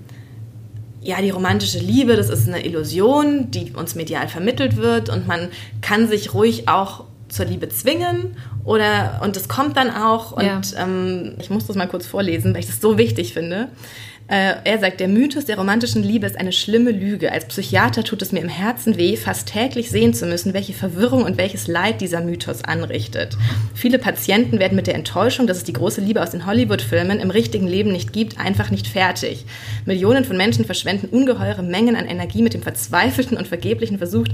ja, 1.02 1.20
die 1.22 1.32
romantische 1.32 1.80
Liebe, 1.80 2.16
das 2.16 2.30
ist 2.30 2.48
eine 2.48 2.64
Illusion, 2.64 3.50
die 3.50 3.72
uns 3.72 3.96
medial 3.96 4.28
vermittelt 4.28 4.78
wird 4.78 5.10
und 5.10 5.28
man 5.28 5.50
kann 5.82 6.08
sich 6.08 6.34
ruhig 6.34 6.68
auch 6.68 7.06
zur 7.28 7.46
Liebe 7.46 7.70
zwingen 7.70 8.36
oder 8.66 9.22
und 9.24 9.36
es 9.38 9.48
kommt 9.48 9.78
dann 9.78 9.90
auch 9.90 10.34
und 10.34 10.44
ja. 10.44 10.62
ähm, 10.78 11.36
ich 11.40 11.50
muss 11.50 11.66
das 11.66 11.76
mal 11.76 11.88
kurz 11.88 12.06
vorlesen, 12.06 12.54
weil 12.54 12.60
ich 12.60 12.68
das 12.68 12.82
so 12.82 12.98
wichtig 12.98 13.34
finde. 13.34 13.70
Äh, 14.32 14.56
er 14.64 14.80
sagt, 14.80 15.02
der 15.02 15.10
Mythos 15.10 15.44
der 15.44 15.58
romantischen 15.58 16.04
Liebe 16.04 16.26
ist 16.26 16.40
eine 16.40 16.54
schlimme 16.54 16.92
Lüge. 16.92 17.34
Als 17.34 17.44
Psychiater 17.44 18.02
tut 18.06 18.22
es 18.22 18.32
mir 18.32 18.40
im 18.40 18.48
Herzen 18.48 18.96
weh, 18.96 19.18
fast 19.18 19.50
täglich 19.50 19.90
sehen 19.90 20.14
zu 20.14 20.26
müssen, 20.26 20.54
welche 20.54 20.72
Verwirrung 20.72 21.26
und 21.26 21.38
welches 21.38 21.68
Leid 21.68 22.00
dieser 22.00 22.22
Mythos 22.22 22.64
anrichtet. 22.64 23.36
Viele 23.76 24.00
Patienten 24.00 24.58
werden 24.58 24.78
mit 24.78 24.88
der 24.88 24.96
Enttäuschung, 24.96 25.48
dass 25.48 25.58
es 25.58 25.66
die 25.66 25.74
große 25.74 26.00
Liebe 26.00 26.24
aus 26.24 26.30
den 26.30 26.46
Hollywood-Filmen 26.46 27.20
im 27.20 27.30
richtigen 27.30 27.68
Leben 27.68 27.92
nicht 27.92 28.14
gibt, 28.14 28.40
einfach 28.40 28.72
nicht 28.72 28.88
fertig. 28.88 29.44
Millionen 29.86 30.24
von 30.24 30.38
Menschen 30.38 30.64
verschwenden 30.64 31.08
ungeheure 31.08 31.64
Mengen 31.64 31.98
an 31.98 32.06
Energie 32.06 32.42
mit 32.42 32.54
dem 32.54 32.62
verzweifelten 32.62 33.36
und 33.36 33.50
vergeblichen 33.50 33.98
Versuch, 33.98 34.28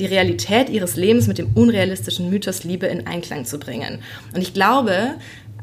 die 0.00 0.06
Realität 0.06 0.68
ihres 0.68 0.96
Lebens 0.96 1.28
mit 1.28 1.38
dem 1.38 1.52
unrealistischen 1.54 2.28
Mythos 2.28 2.64
Liebe 2.64 2.86
in 2.86 3.06
Einklang 3.06 3.44
zu 3.44 3.60
bringen. 3.60 4.00
Und 4.34 4.42
ich 4.42 4.52
glaube, 4.52 5.14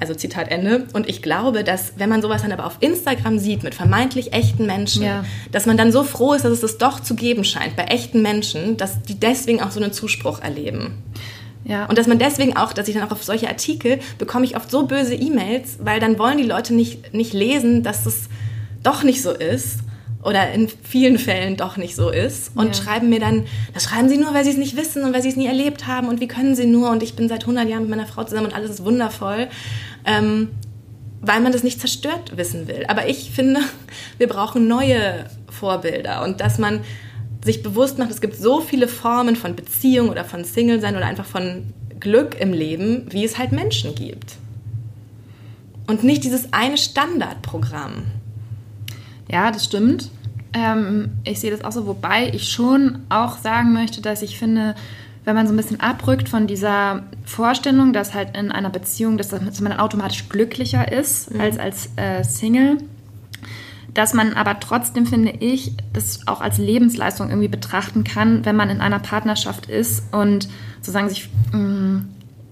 also 0.01 0.15
Zitat 0.15 0.49
Ende. 0.49 0.87
Und 0.93 1.07
ich 1.07 1.21
glaube, 1.21 1.63
dass 1.63 1.93
wenn 1.97 2.09
man 2.09 2.21
sowas 2.21 2.41
dann 2.41 2.51
aber 2.51 2.65
auf 2.65 2.77
Instagram 2.79 3.39
sieht 3.39 3.63
mit 3.63 3.75
vermeintlich 3.75 4.33
echten 4.33 4.65
Menschen, 4.65 5.03
ja. 5.03 5.23
dass 5.51 5.65
man 5.65 5.77
dann 5.77 5.91
so 5.91 6.03
froh 6.03 6.33
ist, 6.33 6.43
dass 6.43 6.51
es 6.51 6.61
das 6.61 6.77
doch 6.77 6.99
zu 6.99 7.15
geben 7.15 7.43
scheint 7.43 7.75
bei 7.75 7.83
echten 7.83 8.21
Menschen, 8.21 8.77
dass 8.77 9.01
die 9.03 9.19
deswegen 9.19 9.61
auch 9.61 9.71
so 9.71 9.79
einen 9.79 9.93
Zuspruch 9.93 10.41
erleben. 10.41 11.03
Ja. 11.63 11.85
Und 11.85 11.97
dass 11.97 12.07
man 12.07 12.17
deswegen 12.17 12.57
auch, 12.57 12.73
dass 12.73 12.87
ich 12.87 12.95
dann 12.95 13.07
auch 13.07 13.11
auf 13.11 13.23
solche 13.23 13.47
Artikel 13.47 13.99
bekomme 14.17 14.45
ich 14.45 14.55
oft 14.55 14.71
so 14.71 14.87
böse 14.87 15.13
E-Mails, 15.13 15.77
weil 15.79 15.99
dann 15.99 16.17
wollen 16.17 16.37
die 16.37 16.43
Leute 16.43 16.73
nicht, 16.73 17.13
nicht 17.13 17.33
lesen, 17.33 17.83
dass 17.83 18.05
es 18.05 18.27
doch 18.81 19.03
nicht 19.03 19.21
so 19.21 19.31
ist 19.31 19.79
oder 20.23 20.51
in 20.51 20.69
vielen 20.83 21.17
Fällen 21.17 21.57
doch 21.57 21.77
nicht 21.77 21.95
so 21.95 22.09
ist 22.09 22.51
und 22.55 22.67
ja. 22.67 22.73
schreiben 22.73 23.09
mir 23.09 23.19
dann, 23.19 23.45
das 23.73 23.83
schreiben 23.83 24.09
sie 24.09 24.17
nur, 24.17 24.33
weil 24.33 24.43
sie 24.43 24.51
es 24.51 24.57
nicht 24.57 24.75
wissen 24.75 25.03
und 25.03 25.13
weil 25.13 25.21
sie 25.21 25.29
es 25.29 25.35
nie 25.35 25.47
erlebt 25.47 25.87
haben 25.87 26.07
und 26.07 26.19
wie 26.19 26.27
können 26.27 26.55
sie 26.55 26.65
nur 26.65 26.89
und 26.91 27.03
ich 27.03 27.15
bin 27.15 27.27
seit 27.27 27.41
100 27.41 27.67
Jahren 27.67 27.81
mit 27.83 27.89
meiner 27.89 28.05
Frau 28.05 28.23
zusammen 28.23 28.47
und 28.47 28.55
alles 28.55 28.71
ist 28.71 28.83
wundervoll, 28.83 29.47
ähm, 30.05 30.49
weil 31.21 31.39
man 31.41 31.51
das 31.51 31.63
nicht 31.63 31.79
zerstört 31.79 32.35
wissen 32.35 32.67
will. 32.67 32.85
Aber 32.87 33.07
ich 33.07 33.31
finde, 33.31 33.61
wir 34.17 34.27
brauchen 34.27 34.67
neue 34.67 35.25
Vorbilder 35.49 36.23
und 36.23 36.41
dass 36.41 36.57
man 36.57 36.81
sich 37.43 37.63
bewusst 37.63 37.97
macht, 37.97 38.11
es 38.11 38.21
gibt 38.21 38.35
so 38.35 38.61
viele 38.61 38.87
Formen 38.87 39.35
von 39.35 39.55
Beziehung 39.55 40.09
oder 40.09 40.25
von 40.25 40.43
Single-Sein 40.43 40.95
oder 40.95 41.05
einfach 41.05 41.25
von 41.25 41.73
Glück 41.99 42.39
im 42.39 42.53
Leben, 42.53 43.05
wie 43.09 43.23
es 43.23 43.37
halt 43.37 43.51
Menschen 43.51 43.95
gibt. 43.95 44.35
Und 45.87 46.03
nicht 46.03 46.23
dieses 46.23 46.53
eine 46.53 46.77
Standardprogramm. 46.77 48.03
Ja, 49.29 49.51
das 49.51 49.65
stimmt. 49.65 50.09
Ähm, 50.53 51.11
ich 51.23 51.39
sehe 51.39 51.51
das 51.51 51.63
auch 51.63 51.71
so, 51.71 51.87
wobei 51.87 52.29
ich 52.29 52.49
schon 52.49 52.99
auch 53.09 53.37
sagen 53.37 53.73
möchte, 53.73 54.01
dass 54.01 54.21
ich 54.21 54.37
finde, 54.37 54.75
wenn 55.23 55.35
man 55.35 55.47
so 55.47 55.53
ein 55.53 55.57
bisschen 55.57 55.79
abrückt 55.79 56.29
von 56.29 56.47
dieser 56.47 57.03
Vorstellung, 57.25 57.93
dass 57.93 58.13
halt 58.13 58.35
in 58.35 58.51
einer 58.51 58.69
Beziehung, 58.69 59.17
dass, 59.17 59.31
man 59.31 59.71
dann 59.71 59.79
automatisch 59.79 60.29
glücklicher 60.29 60.91
ist 60.91 61.31
mhm. 61.31 61.41
als 61.41 61.59
als 61.59 61.89
äh, 61.95 62.23
Single, 62.23 62.77
dass 63.93 64.13
man 64.13 64.33
aber 64.33 64.59
trotzdem, 64.59 65.05
finde 65.05 65.31
ich, 65.31 65.73
das 65.93 66.27
auch 66.27 66.41
als 66.41 66.57
Lebensleistung 66.57 67.29
irgendwie 67.29 67.49
betrachten 67.49 68.03
kann, 68.03 68.45
wenn 68.45 68.55
man 68.55 68.69
in 68.69 68.81
einer 68.81 68.99
Partnerschaft 68.99 69.67
ist 69.67 70.13
und 70.13 70.47
sozusagen 70.77 71.09
sich, 71.09 71.29
mm, 71.51 71.99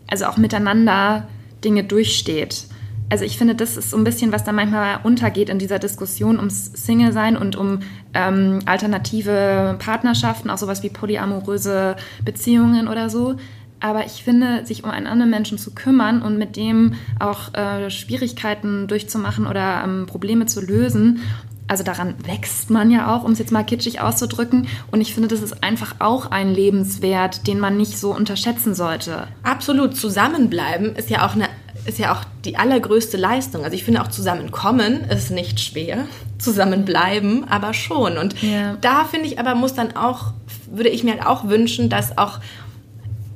also 0.07 0.25
auch 0.25 0.37
miteinander 0.37 1.27
Dinge 1.63 1.83
durchsteht 1.83 2.65
also 3.09 3.25
ich 3.25 3.37
finde, 3.37 3.55
das 3.55 3.75
ist 3.75 3.89
so 3.89 3.97
ein 3.97 4.03
bisschen, 4.03 4.31
was 4.31 4.43
da 4.43 4.51
manchmal 4.51 4.99
untergeht 5.03 5.49
in 5.49 5.59
dieser 5.59 5.79
Diskussion 5.79 6.37
ums 6.37 6.71
Single-Sein 6.73 7.37
und 7.37 7.55
um 7.55 7.79
ähm, 8.13 8.59
alternative 8.65 9.77
Partnerschaften, 9.79 10.49
auch 10.49 10.57
sowas 10.57 10.83
wie 10.83 10.89
polyamoröse 10.89 11.95
Beziehungen 12.23 12.87
oder 12.87 13.09
so. 13.09 13.35
Aber 13.79 14.05
ich 14.05 14.23
finde, 14.23 14.65
sich 14.65 14.83
um 14.83 14.91
einen 14.91 15.07
anderen 15.07 15.31
Menschen 15.31 15.57
zu 15.57 15.73
kümmern 15.73 16.21
und 16.21 16.37
mit 16.37 16.55
dem 16.55 16.95
auch 17.17 17.53
äh, 17.53 17.89
Schwierigkeiten 17.89 18.87
durchzumachen 18.87 19.47
oder 19.47 19.83
ähm, 19.85 20.05
Probleme 20.05 20.45
zu 20.45 20.61
lösen, 20.61 21.21
also 21.69 21.83
daran 21.83 22.15
wächst 22.25 22.71
man 22.71 22.89
ja 22.89 23.15
auch, 23.15 23.23
um 23.23 23.31
es 23.31 23.39
jetzt 23.39 23.51
mal 23.51 23.63
kitschig 23.63 24.01
auszudrücken. 24.01 24.67
Und 24.89 25.01
ich 25.01 25.13
finde, 25.13 25.29
das 25.29 25.43
ist 25.43 25.63
einfach 25.63 25.95
auch 25.99 26.31
ein 26.31 26.51
Lebenswert, 26.51 27.45
den 27.45 27.59
man 27.59 27.77
nicht 27.77 27.99
so 27.99 28.13
unterschätzen 28.13 28.73
sollte. 28.73 29.27
Absolut. 29.43 29.95
Zusammenbleiben 29.95 30.95
ist 30.95 31.11
ja 31.11 31.27
auch 31.27 31.35
eine 31.35 31.47
ist 31.89 31.99
ja 31.99 32.13
auch 32.13 32.23
die 32.45 32.57
allergrößte 32.57 33.17
Leistung. 33.17 33.63
Also 33.63 33.75
ich 33.75 33.83
finde 33.83 34.01
auch 34.01 34.07
zusammenkommen 34.07 35.03
ist 35.05 35.31
nicht 35.31 35.59
schwer, 35.59 36.05
zusammenbleiben 36.37 37.49
aber 37.49 37.73
schon. 37.73 38.17
Und 38.17 38.41
ja. 38.41 38.77
da 38.79 39.05
finde 39.05 39.27
ich 39.27 39.39
aber 39.39 39.55
muss 39.55 39.73
dann 39.73 39.95
auch, 39.95 40.33
würde 40.71 40.89
ich 40.89 41.03
mir 41.03 41.13
halt 41.13 41.25
auch 41.25 41.49
wünschen, 41.49 41.89
dass 41.89 42.17
auch 42.17 42.39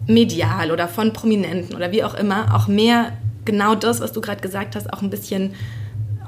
medial 0.07 0.71
oder 0.71 0.87
von 0.87 1.13
Prominenten 1.13 1.75
oder 1.75 1.91
wie 1.91 2.03
auch 2.03 2.13
immer 2.13 2.55
auch 2.55 2.67
mehr 2.67 3.13
genau 3.45 3.75
das, 3.75 3.99
was 3.99 4.11
du 4.11 4.21
gerade 4.21 4.41
gesagt 4.41 4.75
hast, 4.75 4.91
auch 4.91 5.01
ein 5.01 5.09
bisschen 5.09 5.53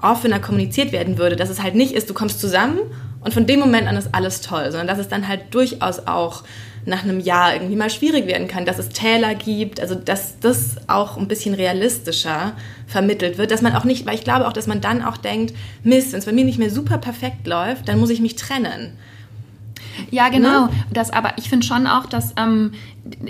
offener 0.02 0.40
kommuniziert 0.40 0.92
werden 0.92 1.18
würde. 1.18 1.36
Dass 1.36 1.50
es 1.50 1.62
halt 1.62 1.76
nicht 1.76 1.94
ist, 1.94 2.10
du 2.10 2.14
kommst 2.14 2.40
zusammen 2.40 2.80
und 3.22 3.34
von 3.34 3.46
dem 3.46 3.60
Moment 3.60 3.88
an 3.88 3.98
ist 3.98 4.14
alles 4.14 4.42
toll, 4.42 4.66
sondern 4.72 4.88
dass 4.88 5.00
es 5.00 5.08
dann 5.08 5.28
halt 5.28 5.54
durchaus 5.54 6.08
auch 6.08 6.44
nach 6.86 7.04
einem 7.04 7.20
Jahr 7.20 7.54
irgendwie 7.54 7.76
mal 7.76 7.90
schwierig 7.90 8.28
werden 8.28 8.48
kann, 8.48 8.66
dass 8.66 8.78
es 8.78 8.90
Täler 8.90 9.36
gibt, 9.36 9.80
also 9.80 9.96
dass 9.96 10.40
das 10.40 10.76
auch 10.88 11.18
ein 11.18 11.28
bisschen 11.28 11.56
realistischer 11.56 12.54
vermittelt 12.88 13.38
wird, 13.38 13.52
dass 13.52 13.62
man 13.62 13.76
auch 13.76 13.86
nicht, 13.86 14.06
weil 14.06 14.16
ich 14.16 14.24
glaube 14.24 14.48
auch, 14.48 14.54
dass 14.54 14.68
man 14.68 14.82
dann 14.82 15.02
auch 15.02 15.18
denkt, 15.18 15.56
Mist, 15.84 16.14
wenn 16.14 16.20
es 16.20 16.26
bei 16.26 16.32
mir 16.32 16.46
nicht 16.46 16.60
mehr 16.60 16.70
super 16.70 16.98
perfekt 16.98 17.48
läuft, 17.48 17.88
dann 17.88 18.00
muss 18.00 18.12
ich 18.12 18.22
mich 18.22 18.36
trennen. 18.36 18.98
Ja, 20.12 20.30
genau. 20.30 20.66
Ne? 20.66 20.70
Das, 20.94 21.12
aber 21.12 21.38
ich 21.38 21.50
finde 21.50 21.66
schon 21.66 21.88
auch, 21.88 22.06
dass 22.06 22.34
ähm, 22.38 22.72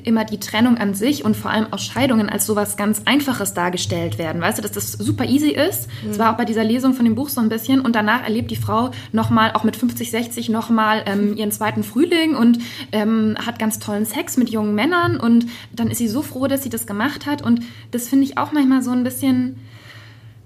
immer 0.04 0.24
die 0.24 0.40
Trennung 0.40 0.78
an 0.78 0.94
sich 0.94 1.26
und 1.26 1.36
vor 1.36 1.52
allem 1.52 1.68
auch 1.72 1.80
Scheidungen 1.80 2.30
als 2.30 2.46
sowas 2.46 2.78
ganz 2.78 3.02
Einfaches 3.06 3.54
dargestellt 3.54 4.18
werden. 4.18 4.42
Weißt 4.42 4.58
du, 4.58 4.62
dass 4.62 4.72
das 4.72 4.94
super 4.94 5.26
easy 5.26 5.50
ist. 5.50 5.88
Mhm. 5.88 6.10
Das 6.10 6.20
war 6.20 6.34
auch 6.34 6.38
bei 6.38 6.46
dieser 6.46 6.64
Lesung 6.64 6.94
von 6.94 7.04
dem 7.04 7.16
Buch 7.16 7.30
so 7.30 7.42
ein 7.42 7.50
bisschen. 7.50 7.82
Und 7.82 7.96
danach 7.96 8.24
erlebt 8.24 8.52
die 8.52 8.56
Frau 8.56 8.92
nochmal, 9.12 9.52
auch 9.54 9.64
mit 9.64 9.76
50, 9.76 10.12
60, 10.12 10.50
nochmal 10.50 11.04
ähm, 11.06 11.36
ihren 11.36 11.52
zweiten 11.52 11.84
Frühling 11.84 12.36
und 12.36 12.60
ähm, 12.92 13.36
hat 13.46 13.60
ganz 13.60 13.80
tollen 13.80 14.06
Sex 14.06 14.38
mit 14.38 14.50
jungen 14.50 14.76
Männern. 14.76 15.18
Und 15.18 15.48
dann 15.74 15.90
ist 15.90 15.98
sie 15.98 16.08
so 16.08 16.22
froh, 16.22 16.48
dass 16.48 16.64
sie 16.64 16.70
das 16.70 16.88
gemacht 16.88 17.26
hat. 17.26 17.42
Und 17.42 17.62
das 17.92 18.08
finde 18.08 18.26
ich 18.26 18.38
auch 18.38 18.54
manchmal 18.54 18.82
so 18.82 18.92
ein 18.92 19.04
bisschen. 19.04 19.58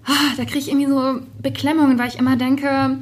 Ah, 0.06 0.34
da 0.38 0.46
kriege 0.46 0.60
ich 0.60 0.70
irgendwie 0.70 0.88
so 0.88 1.20
Beklemmungen, 1.40 2.00
weil 2.00 2.08
ich 2.08 2.18
immer 2.18 2.36
denke, 2.36 2.98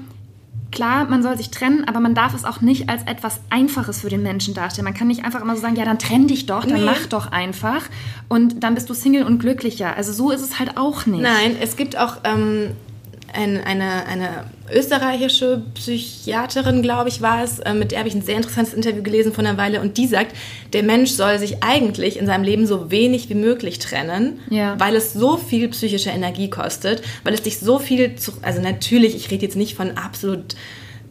klar, 0.72 1.06
man 1.06 1.24
soll 1.24 1.38
sich 1.38 1.52
trennen, 1.52 1.86
aber 1.88 2.00
man 2.00 2.14
darf 2.14 2.34
es 2.34 2.46
auch 2.46 2.62
nicht 2.62 2.90
als 2.90 3.04
etwas 3.04 3.40
Einfaches 3.50 4.02
für 4.02 4.10
den 4.10 4.24
Menschen 4.24 4.54
darstellen. 4.54 4.86
Man 4.86 4.94
kann 4.94 5.08
nicht 5.08 5.26
einfach 5.26 5.42
immer 5.42 5.56
so 5.56 5.62
sagen, 5.62 5.76
ja, 5.76 5.86
dann 5.86 6.00
trenn 6.00 6.28
dich 6.28 6.46
doch, 6.46 6.66
dann 6.66 6.80
nee. 6.80 6.86
mach 6.86 7.06
doch 7.08 7.32
einfach 7.32 7.84
und 8.28 8.64
dann 8.64 8.76
bist 8.76 8.90
du 8.90 8.94
Single 8.94 9.24
und 9.24 9.40
glücklicher. 9.40 9.96
Also 9.96 10.14
so 10.14 10.32
ist 10.32 10.42
es 10.42 10.60
halt 10.60 10.78
auch 10.78 11.06
nicht. 11.06 11.22
Nein, 11.22 11.56
es 11.60 11.76
gibt 11.76 11.98
auch 11.98 12.18
ähm, 12.24 12.72
ein, 13.38 13.64
eine, 13.64 14.08
eine 14.08 14.46
österreichische 14.74 15.62
Psychiaterin, 15.76 16.82
glaube 16.82 17.10
ich, 17.10 17.22
war 17.22 17.44
es, 17.44 17.60
äh, 17.60 17.74
mit 17.74 17.92
der 17.92 18.00
habe 18.00 18.10
ich 18.10 18.16
ein 18.16 18.24
sehr 18.24 18.36
interessantes 18.36 18.74
Interview 18.74 19.04
gelesen 19.04 19.32
von 19.32 19.46
einer 19.46 19.58
Weile 19.58 19.80
und 19.80 19.98
die 19.98 20.08
sagt, 20.08 20.36
der 20.74 20.82
Mensch 20.82 21.12
soll 21.12 21.38
sich 21.38 21.64
eigentlich 21.64 22.18
in 22.18 22.26
seinem 22.26 22.44
Leben 22.44 22.66
so 22.66 22.90
wenig 22.90 23.30
wie 23.30 23.36
möglich 23.36 23.78
trennen, 23.80 24.40
ja. 24.50 24.78
weil 24.80 24.96
es 24.96 25.14
so 25.14 25.38
viel 25.38 25.70
psychische 25.70 26.10
Energie 26.10 26.50
kostet, 26.50 27.04
weil 27.24 27.34
es 27.36 27.44
dich 27.44 27.60
so 27.60 27.78
viel, 27.78 28.16
zu, 28.16 28.34
also 28.42 28.60
natürlich, 28.60 29.16
ich 29.16 29.30
rede 29.30 29.46
jetzt 29.46 29.56
nicht 29.56 29.76
von 29.76 29.98
absolut 29.98 30.56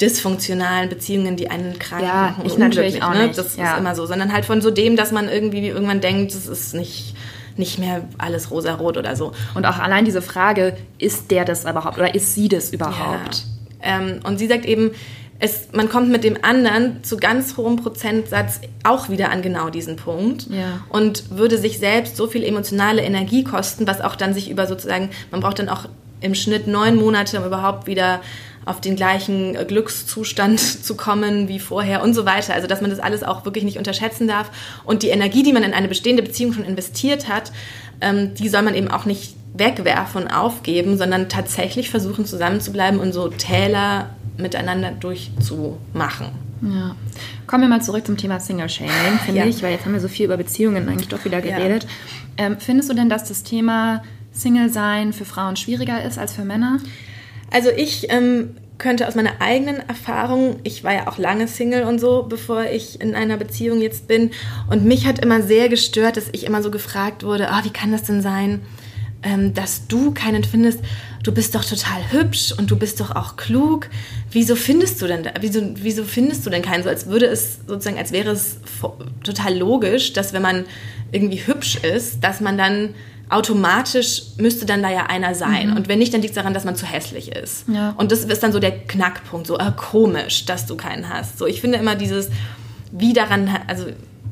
dysfunktionalen 0.00 0.90
Beziehungen, 0.90 1.37
die 1.37 1.49
einen 1.49 1.78
krank 1.78 2.02
ja, 2.02 2.14
machen. 2.14 2.45
Ich 2.45 2.59
natürlich 2.59 3.02
auch 3.02 3.14
ne? 3.14 3.28
nicht. 3.28 3.38
Das 3.38 3.56
ja. 3.56 3.73
ist 3.73 3.78
immer 3.78 3.95
so, 3.95 4.04
sondern 4.04 4.33
halt 4.33 4.45
von 4.45 4.61
so 4.61 4.71
dem, 4.71 4.97
dass 4.97 5.12
man 5.12 5.28
irgendwie 5.28 5.66
irgendwann 5.66 6.00
denkt, 6.00 6.35
das 6.35 6.47
ist 6.47 6.75
nicht 6.75 7.14
nicht 7.59 7.79
mehr 7.79 8.03
alles 8.19 8.51
rosarot 8.51 8.97
oder 8.97 9.17
so. 9.17 9.33
Und 9.55 9.67
auch 9.67 9.79
allein 9.79 10.05
diese 10.05 10.23
Frage, 10.23 10.77
ist 10.99 11.31
der 11.31 11.45
das 11.45 11.65
überhaupt 11.65 11.99
oder 11.99 12.15
ist 12.15 12.35
sie 12.35 12.49
das 12.49 12.71
überhaupt? 12.73 13.45
Ja. 13.83 14.01
Ähm, 14.01 14.21
und 14.25 14.39
sie 14.39 14.47
sagt 14.47 14.65
eben, 14.65 14.93
es, 15.39 15.69
man 15.73 15.89
kommt 15.89 16.09
mit 16.09 16.25
dem 16.25 16.39
anderen 16.43 17.03
zu 17.05 17.17
ganz 17.17 17.57
hohem 17.57 17.77
Prozentsatz 17.77 18.61
auch 18.85 19.09
wieder 19.09 19.31
an 19.31 19.43
genau 19.43 19.71
diesen 19.71 19.97
Punkt 19.97 20.47
ja. 20.49 20.81
und 20.89 21.31
würde 21.31 21.59
sich 21.59 21.79
selbst 21.79 22.17
so 22.17 22.27
viel 22.27 22.43
emotionale 22.43 23.03
Energie 23.03 23.45
kosten, 23.45 23.87
was 23.87 24.01
auch 24.01 24.17
dann 24.17 24.33
sich 24.33 24.51
über 24.51 24.67
sozusagen, 24.67 25.11
man 25.31 25.41
braucht 25.41 25.59
dann 25.59 25.69
auch 25.69 25.89
im 26.21 26.35
Schnitt 26.35 26.67
neun 26.67 26.97
Monate, 26.97 27.39
um 27.39 27.45
überhaupt 27.45 27.87
wieder 27.87 28.21
auf 28.67 28.81
den 28.81 28.97
gleichen 28.97 29.55
äh, 29.55 29.65
Glückszustand 29.65 30.61
zu 30.85 30.95
kommen 30.97 31.49
wie 31.49 31.59
vorher 31.59 32.03
und 32.03 32.13
so 32.13 32.27
weiter. 32.27 32.53
Also 32.53 32.67
dass 32.67 32.83
man 32.83 32.91
das 32.91 32.99
alles 32.99 33.23
auch 33.23 33.47
wirklich 33.47 33.65
nicht 33.65 33.79
unterschätzen 33.79 34.29
darf. 34.29 34.51
Und 34.85 35.03
die 35.03 35.09
Energie, 35.09 35.43
die 35.43 35.55
man 35.55 35.63
in 35.63 35.73
eine 35.73 35.89
bestehende 35.89 36.23
Beziehung 36.23 36.53
schon 36.53 36.65
investiert 36.65 37.29
hat, 37.29 37.53
ähm, 38.03 38.35
die 38.35 38.51
soll 38.51 38.63
man 38.63 38.75
eben 38.75 38.89
auch 38.89 39.07
nicht 39.07 39.35
wegwerfen 39.55 40.25
und 40.25 40.29
aufgeben, 40.29 40.99
sondern 40.99 41.31
tatsächlich 41.31 41.89
versuchen 41.89 42.27
zusammenzubleiben 42.27 43.01
und 43.01 43.13
so 43.13 43.29
Täler 43.29 44.11
miteinander 44.37 44.91
durchzumachen. 44.91 46.27
Ja. 46.61 46.95
Kommen 47.47 47.63
wir 47.63 47.69
mal 47.69 47.81
zurück 47.81 48.05
zum 48.05 48.17
Thema 48.17 48.41
Single-Shaming, 48.41 49.19
finde 49.25 49.43
ja. 49.43 49.47
ich, 49.47 49.63
weil 49.63 49.73
jetzt 49.73 49.85
haben 49.85 49.93
wir 49.93 50.01
so 50.01 50.09
viel 50.09 50.27
über 50.27 50.37
Beziehungen 50.37 50.89
eigentlich 50.89 51.09
doch 51.09 51.25
wieder 51.25 51.41
geredet. 51.41 51.87
Ja. 52.39 52.47
Ähm, 52.47 52.57
findest 52.59 52.91
du 52.91 52.95
denn, 52.95 53.09
dass 53.09 53.25
das 53.25 53.45
Thema 53.45 54.03
Single-Sein 54.33 55.13
für 55.13 55.25
Frauen 55.25 55.57
schwieriger 55.57 56.03
ist 56.05 56.19
als 56.19 56.35
für 56.35 56.45
Männer? 56.45 56.79
Also 57.57 57.71
ich 57.71 58.11
ähm, 58.11 58.51
könnte 58.77 59.09
aus 59.09 59.15
meiner 59.15 59.41
eigenen 59.41 59.77
Erfahrung, 59.89 60.61
ich 60.63 60.85
war 60.85 60.93
ja 60.93 61.09
auch 61.09 61.17
lange 61.17 61.49
Single 61.49 61.85
und 61.85 61.99
so, 61.99 62.27
bevor 62.29 62.65
ich 62.65 63.01
in 63.01 63.15
einer 63.15 63.39
Beziehung 63.39 63.81
jetzt 63.81 64.07
bin. 64.07 64.31
Und 64.69 64.85
mich 64.85 65.07
hat 65.07 65.21
immer 65.21 65.41
sehr 65.41 65.71
gestört, 65.71 66.19
dass 66.19 66.29
ich 66.33 66.45
immer 66.45 66.63
so 66.63 66.71
gefragt 66.71 67.23
wurde, 67.23 67.49
oh, 67.51 67.65
wie 67.65 67.71
kann 67.71 67.93
das 67.93 68.03
denn 68.03 68.21
sein, 68.21 68.61
ähm, 69.23 69.55
dass 69.55 69.87
du 69.87 70.13
keinen 70.13 70.45
findest? 70.45 70.81
Du 71.23 71.33
bist 71.33 71.55
doch 71.55 71.65
total 71.65 72.13
hübsch 72.13 72.53
und 72.53 72.71
du 72.71 72.77
bist 72.77 73.01
doch 73.01 73.17
auch 73.17 73.37
klug. 73.37 73.89
Wieso 74.31 74.55
findest 74.55 75.01
du 75.01 75.07
denn, 75.07 75.27
wieso, 75.41 75.63
wieso 75.77 76.05
findest 76.05 76.45
du 76.45 76.51
denn 76.51 76.61
keinen? 76.61 76.83
So 76.83 76.91
als 76.91 77.07
würde 77.07 77.25
es 77.25 77.61
sozusagen, 77.67 77.97
als 77.97 78.13
wäre 78.13 78.33
es 78.33 78.59
total 79.25 79.57
logisch, 79.57 80.13
dass 80.13 80.35
wenn 80.35 80.43
man 80.43 80.67
irgendwie 81.11 81.41
hübsch 81.47 81.77
ist, 81.77 82.23
dass 82.23 82.43
man 82.43 82.59
dann 82.59 82.95
automatisch 83.28 84.23
müsste 84.37 84.66
dann 84.66 84.83
da 84.83 84.90
ja 84.90 85.06
einer 85.06 85.35
sein. 85.35 85.71
Mhm. 85.71 85.76
Und 85.76 85.88
wenn 85.88 85.99
nicht, 85.99 86.14
dann 86.14 86.21
liegt 86.21 86.30
es 86.30 86.37
daran, 86.37 86.54
dass 86.54 86.64
man 86.64 86.76
zu 86.76 86.87
hässlich 86.87 87.33
ist. 87.33 87.64
Ja. 87.68 87.95
Und 87.97 88.12
das 88.12 88.21
ist 88.25 88.42
dann 88.42 88.52
so 88.52 88.61
der 88.61 88.78
Knackpunkt, 88.78 89.47
so 89.47 89.59
äh, 89.59 89.73
komisch, 89.76 90.45
dass 90.45 90.66
du 90.66 90.76
keinen 90.76 91.09
hast. 91.09 91.38
So, 91.38 91.47
ich 91.47 91.61
finde 91.61 91.78
immer 91.78 91.97
dieses, 91.97 92.30
wie 92.92 93.12
daran, 93.12 93.50
also 93.66 93.87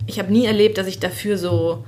ich 0.06 0.18
habe 0.18 0.32
nie 0.32 0.44
erlebt, 0.44 0.78
dass 0.78 0.86
ich 0.86 1.00
dafür 1.00 1.38
so, 1.38 1.84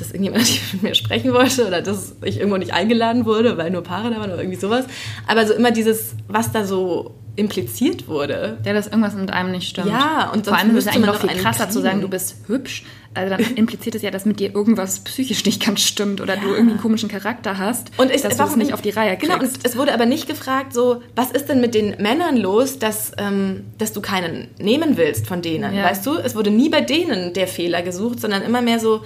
dass 0.00 0.08
irgendjemand 0.08 0.48
mit 0.72 0.82
mir 0.82 0.94
sprechen 0.94 1.32
wollte 1.32 1.66
oder 1.66 1.82
dass 1.82 2.14
ich 2.24 2.38
irgendwo 2.38 2.56
nicht 2.56 2.72
eingeladen 2.72 3.24
wurde, 3.26 3.56
weil 3.56 3.70
nur 3.70 3.82
Paare 3.82 4.10
da 4.10 4.16
waren 4.16 4.30
oder 4.30 4.42
irgendwie 4.42 4.58
sowas. 4.58 4.86
Aber 5.26 5.46
so 5.46 5.54
immer 5.54 5.70
dieses, 5.70 6.14
was 6.28 6.52
da 6.52 6.64
so 6.64 7.14
impliziert 7.36 8.08
wurde. 8.08 8.58
Ja, 8.64 8.72
dass 8.72 8.86
irgendwas 8.86 9.14
mit 9.14 9.32
einem 9.32 9.52
nicht 9.52 9.68
stimmt. 9.68 9.88
Ja, 9.88 10.30
und 10.32 10.46
vor 10.46 10.56
allem 10.56 10.76
ist 10.76 10.86
es 10.86 10.94
eigentlich 10.94 11.06
noch 11.06 11.20
viel 11.20 11.40
krasser 11.40 11.70
zu 11.70 11.80
sagen, 11.80 12.00
du 12.00 12.08
bist 12.08 12.36
hübsch. 12.46 12.84
Also 13.12 13.36
dann 13.36 13.40
impliziert 13.56 13.94
es 13.96 14.02
ja, 14.02 14.10
dass 14.10 14.24
mit 14.24 14.38
dir 14.38 14.54
irgendwas 14.54 15.00
psychisch 15.00 15.44
nicht 15.44 15.64
ganz 15.64 15.80
stimmt 15.80 16.20
oder 16.20 16.36
ja. 16.36 16.40
du 16.40 16.48
irgendwie 16.48 16.72
einen 16.72 16.80
komischen 16.80 17.08
Charakter 17.08 17.58
hast, 17.58 17.90
und 17.96 18.10
ich, 18.10 18.22
dass 18.22 18.36
du 18.36 18.44
es 18.44 18.56
nicht 18.56 18.72
auf 18.72 18.82
die 18.82 18.90
Reihe 18.90 19.16
kriegst. 19.16 19.32
Genau, 19.32 19.42
und 19.42 19.50
es 19.62 19.76
wurde 19.76 19.92
aber 19.92 20.06
nicht 20.06 20.28
gefragt, 20.28 20.72
so, 20.72 21.02
was 21.16 21.30
ist 21.32 21.48
denn 21.48 21.60
mit 21.60 21.74
den 21.74 21.96
Männern 22.00 22.36
los, 22.36 22.78
dass, 22.78 23.12
ähm, 23.18 23.64
dass 23.78 23.92
du 23.92 24.00
keinen 24.00 24.48
nehmen 24.58 24.96
willst 24.96 25.26
von 25.26 25.42
denen, 25.42 25.74
ja. 25.74 25.84
weißt 25.84 26.06
du? 26.06 26.18
Es 26.18 26.36
wurde 26.36 26.50
nie 26.50 26.68
bei 26.68 26.82
denen 26.82 27.32
der 27.32 27.48
Fehler 27.48 27.82
gesucht, 27.82 28.20
sondern 28.20 28.42
immer 28.42 28.62
mehr 28.62 28.78
so, 28.78 29.02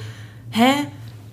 hä, 0.54 0.86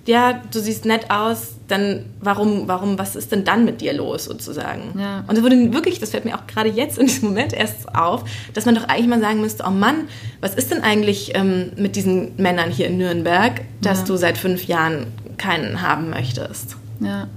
ja, 0.06 0.40
du 0.52 0.60
siehst 0.60 0.84
nett 0.84 1.10
aus, 1.10 1.54
dann 1.68 2.06
warum, 2.20 2.66
warum, 2.66 2.98
was 2.98 3.14
ist 3.14 3.30
denn 3.30 3.44
dann 3.44 3.64
mit 3.64 3.80
dir 3.80 3.92
los 3.92 4.24
sozusagen? 4.24 4.98
Ja. 4.98 5.24
Und 5.28 5.38
es 5.38 5.44
wurde 5.44 5.72
wirklich, 5.72 6.00
das 6.00 6.10
fällt 6.10 6.24
mir 6.24 6.34
auch 6.34 6.46
gerade 6.46 6.68
jetzt 6.68 6.98
in 6.98 7.06
diesem 7.06 7.28
Moment 7.28 7.52
erst 7.52 7.94
auf, 7.94 8.24
dass 8.52 8.66
man 8.66 8.74
doch 8.74 8.88
eigentlich 8.88 9.06
mal 9.06 9.20
sagen 9.20 9.40
müsste, 9.40 9.64
oh 9.66 9.70
Mann, 9.70 10.08
was 10.40 10.54
ist 10.54 10.72
denn 10.72 10.82
eigentlich 10.82 11.32
ähm, 11.34 11.70
mit 11.76 11.94
diesen 11.94 12.34
Männern 12.36 12.70
hier 12.70 12.88
in 12.88 12.98
Nürnberg, 12.98 13.60
dass 13.80 14.00
ja. 14.00 14.04
du 14.06 14.16
seit 14.16 14.38
fünf 14.38 14.64
Jahren 14.64 15.06
keinen 15.38 15.82
haben 15.82 16.10
möchtest? 16.10 16.76
Ja. 16.98 17.28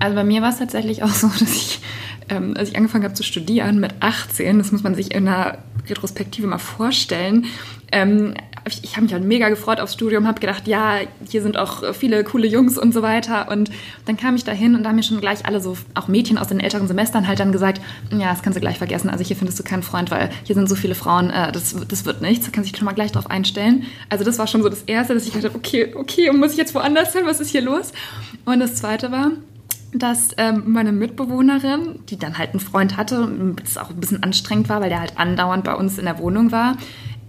Also 0.00 0.14
bei 0.14 0.24
mir 0.24 0.42
war 0.42 0.50
es 0.50 0.58
tatsächlich 0.58 1.02
auch 1.02 1.08
so, 1.08 1.28
dass 1.38 1.54
ich, 1.54 1.80
ähm, 2.28 2.54
als 2.56 2.70
ich 2.70 2.76
angefangen 2.76 3.04
habe 3.04 3.14
zu 3.14 3.22
studieren 3.22 3.80
mit 3.80 3.94
18, 4.00 4.58
das 4.58 4.72
muss 4.72 4.82
man 4.82 4.94
sich 4.94 5.14
in 5.14 5.28
einer 5.28 5.58
Retrospektive 5.88 6.46
mal 6.46 6.58
vorstellen, 6.58 7.46
ähm, 7.90 8.34
ich, 8.66 8.84
ich 8.84 8.96
habe 8.96 9.04
mich 9.04 9.12
halt 9.12 9.24
mega 9.24 9.48
gefreut 9.48 9.80
aufs 9.80 9.94
Studium, 9.94 10.26
habe 10.26 10.40
gedacht, 10.40 10.66
ja, 10.66 10.98
hier 11.26 11.42
sind 11.42 11.56
auch 11.56 11.94
viele 11.94 12.22
coole 12.24 12.46
Jungs 12.46 12.78
und 12.78 12.92
so 12.92 13.02
weiter. 13.02 13.50
Und 13.50 13.70
dann 14.06 14.16
kam 14.16 14.36
ich 14.36 14.44
da 14.44 14.52
hin 14.52 14.74
und 14.74 14.82
da 14.82 14.90
haben 14.90 14.96
mir 14.96 15.02
schon 15.02 15.20
gleich 15.20 15.46
alle 15.46 15.60
so, 15.60 15.76
auch 15.94 16.08
Mädchen 16.08 16.38
aus 16.38 16.48
den 16.48 16.60
älteren 16.60 16.86
Semestern 16.86 17.26
halt 17.26 17.40
dann 17.40 17.52
gesagt, 17.52 17.80
ja, 18.10 18.30
das 18.30 18.42
kannst 18.42 18.56
du 18.56 18.60
gleich 18.60 18.78
vergessen. 18.78 19.10
Also 19.10 19.24
hier 19.24 19.36
findest 19.36 19.58
du 19.58 19.62
keinen 19.62 19.82
Freund, 19.82 20.10
weil 20.10 20.30
hier 20.44 20.54
sind 20.54 20.68
so 20.68 20.74
viele 20.74 20.94
Frauen, 20.94 21.30
äh, 21.30 21.52
das, 21.52 21.74
das 21.88 22.04
wird 22.04 22.20
nichts. 22.20 22.46
Da 22.46 22.52
kannst 22.52 22.68
du 22.68 22.72
dich 22.72 22.78
schon 22.78 22.86
mal 22.86 22.92
gleich 22.92 23.12
drauf 23.12 23.30
einstellen. 23.30 23.84
Also 24.08 24.24
das 24.24 24.38
war 24.38 24.46
schon 24.46 24.62
so 24.62 24.68
das 24.68 24.82
Erste, 24.82 25.14
dass 25.14 25.26
ich 25.26 25.32
dachte, 25.32 25.54
okay, 25.54 25.94
okay, 25.94 26.30
und 26.30 26.38
muss 26.38 26.52
ich 26.52 26.58
jetzt 26.58 26.74
woanders 26.74 27.12
hin? 27.12 27.22
Was 27.24 27.40
ist 27.40 27.50
hier 27.50 27.62
los? 27.62 27.92
Und 28.44 28.60
das 28.60 28.74
Zweite 28.76 29.10
war, 29.10 29.30
dass 29.92 30.30
ähm, 30.36 30.64
meine 30.66 30.92
Mitbewohnerin, 30.92 32.00
die 32.08 32.18
dann 32.18 32.36
halt 32.38 32.50
einen 32.50 32.60
Freund 32.60 32.96
hatte 32.96 33.56
es 33.64 33.78
auch 33.78 33.90
ein 33.90 34.00
bisschen 34.00 34.22
anstrengend 34.22 34.68
war, 34.68 34.80
weil 34.80 34.90
der 34.90 35.00
halt 35.00 35.18
andauernd 35.18 35.64
bei 35.64 35.74
uns 35.74 35.98
in 35.98 36.04
der 36.04 36.18
Wohnung 36.18 36.52
war, 36.52 36.76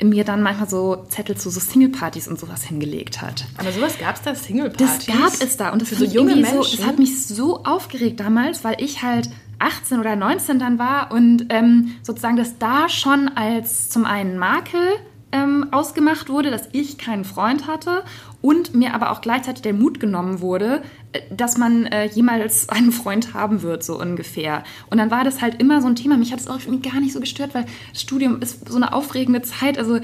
mir 0.01 0.23
dann 0.23 0.41
manchmal 0.41 0.69
so 0.69 1.05
Zettel 1.09 1.35
zu 1.35 1.49
so 1.49 1.59
Single-Partys 1.59 2.27
und 2.27 2.39
sowas 2.39 2.63
hingelegt 2.63 3.21
hat. 3.21 3.45
Aber 3.57 3.71
sowas 3.71 3.97
gab 3.97 4.15
es 4.15 4.21
da, 4.21 4.33
Single-Partys? 4.33 5.05
Das 5.05 5.17
gab 5.17 5.33
es 5.41 5.57
da 5.57 5.69
und 5.71 5.81
das, 5.81 5.89
Für 5.89 5.95
so 5.95 6.05
junge 6.05 6.35
Menschen? 6.35 6.63
So, 6.63 6.77
das 6.77 6.85
hat 6.85 6.99
mich 6.99 7.27
so 7.27 7.63
aufgeregt 7.63 8.19
damals, 8.19 8.63
weil 8.63 8.81
ich 8.81 9.03
halt 9.03 9.29
18 9.59 9.99
oder 9.99 10.15
19 10.15 10.59
dann 10.59 10.79
war 10.79 11.11
und 11.11 11.47
ähm, 11.49 11.95
sozusagen 12.01 12.37
das 12.37 12.57
da 12.59 12.87
schon 12.87 13.29
als 13.35 13.89
zum 13.89 14.05
einen 14.05 14.37
Makel 14.37 14.81
ähm, 15.31 15.67
ausgemacht 15.71 16.29
wurde, 16.29 16.49
dass 16.49 16.69
ich 16.71 16.97
keinen 16.97 17.25
Freund 17.25 17.67
hatte 17.67 18.03
und 18.41 18.73
mir 18.73 18.93
aber 18.93 19.11
auch 19.11 19.21
gleichzeitig 19.21 19.61
der 19.61 19.73
Mut 19.73 19.99
genommen 19.99 20.39
wurde, 20.41 20.81
äh, 21.11 21.21
dass 21.31 21.57
man 21.57 21.85
äh, 21.85 22.05
jemals 22.05 22.69
einen 22.69 22.91
Freund 22.91 23.33
haben 23.33 23.61
wird, 23.61 23.83
so 23.83 23.99
ungefähr. 23.99 24.63
Und 24.89 24.97
dann 24.97 25.11
war 25.11 25.23
das 25.23 25.41
halt 25.41 25.61
immer 25.61 25.81
so 25.81 25.87
ein 25.87 25.95
Thema. 25.95 26.17
Mich 26.17 26.31
hat 26.31 26.39
es 26.39 26.47
auch 26.47 26.59
irgendwie 26.59 26.89
gar 26.89 26.99
nicht 26.99 27.13
so 27.13 27.19
gestört, 27.19 27.53
weil 27.53 27.65
das 27.91 28.01
Studium 28.01 28.41
ist 28.41 28.69
so 28.69 28.75
eine 28.75 28.93
aufregende 28.93 29.41
Zeit. 29.41 29.77
Also 29.77 29.99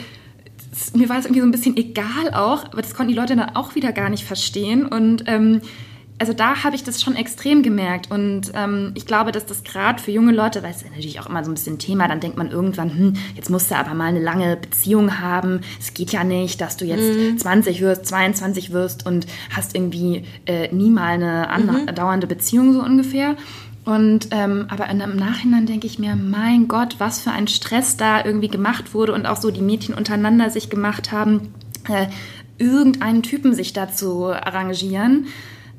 mir 0.93 1.09
war 1.09 1.17
es 1.17 1.25
irgendwie 1.25 1.41
so 1.41 1.47
ein 1.47 1.51
bisschen 1.51 1.77
egal 1.77 2.33
auch, 2.33 2.65
aber 2.65 2.81
das 2.81 2.93
konnten 2.93 3.11
die 3.11 3.17
Leute 3.17 3.35
dann 3.35 3.55
auch 3.55 3.75
wieder 3.75 3.91
gar 3.91 4.09
nicht 4.09 4.25
verstehen. 4.25 4.85
Und 4.85 5.23
ähm, 5.27 5.61
also 6.17 6.31
da 6.31 6.63
habe 6.63 6.75
ich 6.75 6.83
das 6.83 7.01
schon 7.01 7.15
extrem 7.15 7.61
gemerkt 7.61 8.09
und 8.09 8.51
ähm, 8.53 8.91
ich 8.95 9.05
glaube, 9.05 9.33
dass 9.33 9.45
das 9.45 9.63
gerade 9.63 10.01
für 10.01 10.11
junge 10.11 10.31
Leute, 10.31 10.63
weil 10.63 10.71
es 10.71 10.77
ist 10.77 10.89
natürlich 10.89 11.19
auch 11.19 11.27
immer 11.27 11.43
so 11.43 11.51
ein 11.51 11.55
bisschen 11.55 11.77
Thema, 11.77 12.07
dann 12.07 12.21
denkt 12.21 12.37
man 12.37 12.51
irgendwann, 12.51 12.89
hm, 12.89 13.13
jetzt 13.35 13.49
musst 13.49 13.69
du 13.69 13.75
aber 13.75 13.93
mal 13.93 14.05
eine 14.05 14.21
lange 14.21 14.55
Beziehung 14.55 15.19
haben. 15.19 15.61
Es 15.79 15.93
geht 15.93 16.13
ja 16.13 16.23
nicht, 16.23 16.61
dass 16.61 16.77
du 16.77 16.85
jetzt 16.85 17.17
mhm. 17.17 17.37
20 17.37 17.81
wirst, 17.81 18.05
22 18.05 18.71
wirst 18.71 19.05
und 19.05 19.27
hast 19.53 19.75
irgendwie 19.75 20.23
äh, 20.45 20.73
nie 20.73 20.89
mal 20.89 21.13
eine 21.13 21.49
andauernde 21.49 22.27
mhm. 22.27 22.29
Beziehung 22.29 22.73
so 22.73 22.81
ungefähr. 22.81 23.35
Und 23.83 24.29
ähm, 24.31 24.65
aber 24.69 24.89
im 24.89 25.15
Nachhinein 25.15 25.65
denke 25.65 25.85
ich 25.85 25.99
mir, 25.99 26.15
mein 26.15 26.67
Gott, 26.67 26.95
was 26.97 27.19
für 27.19 27.31
ein 27.31 27.47
Stress 27.47 27.97
da 27.97 28.23
irgendwie 28.25 28.47
gemacht 28.47 28.93
wurde 28.93 29.13
und 29.13 29.25
auch 29.25 29.37
so 29.37 29.51
die 29.51 29.61
Mädchen 29.61 29.93
untereinander 29.93 30.49
sich 30.49 30.69
gemacht 30.69 31.11
haben, 31.11 31.53
äh, 31.89 32.07
irgendeinen 32.57 33.21
Typen 33.21 33.53
sich 33.53 33.73
dazu 33.73 34.27
arrangieren 34.27 35.27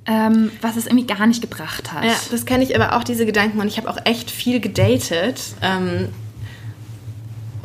ähm, 0.07 0.53
was 0.61 0.77
es 0.77 0.87
irgendwie 0.87 1.07
gar 1.07 1.27
nicht 1.27 1.41
gebracht 1.41 1.93
hat. 1.93 2.05
Ja, 2.05 2.15
das 2.31 2.47
kenne 2.47 2.63
ich 2.63 2.75
aber 2.81 2.97
auch, 2.97 3.05
diese 3.05 3.27
Gedanken. 3.27 3.61
Und 3.61 3.67
ich 3.67 3.77
habe 3.77 3.91
auch 3.91 3.99
echt 4.05 4.31
viel 4.31 4.61
gedatet. 4.61 5.41
Ähm, 5.63 6.09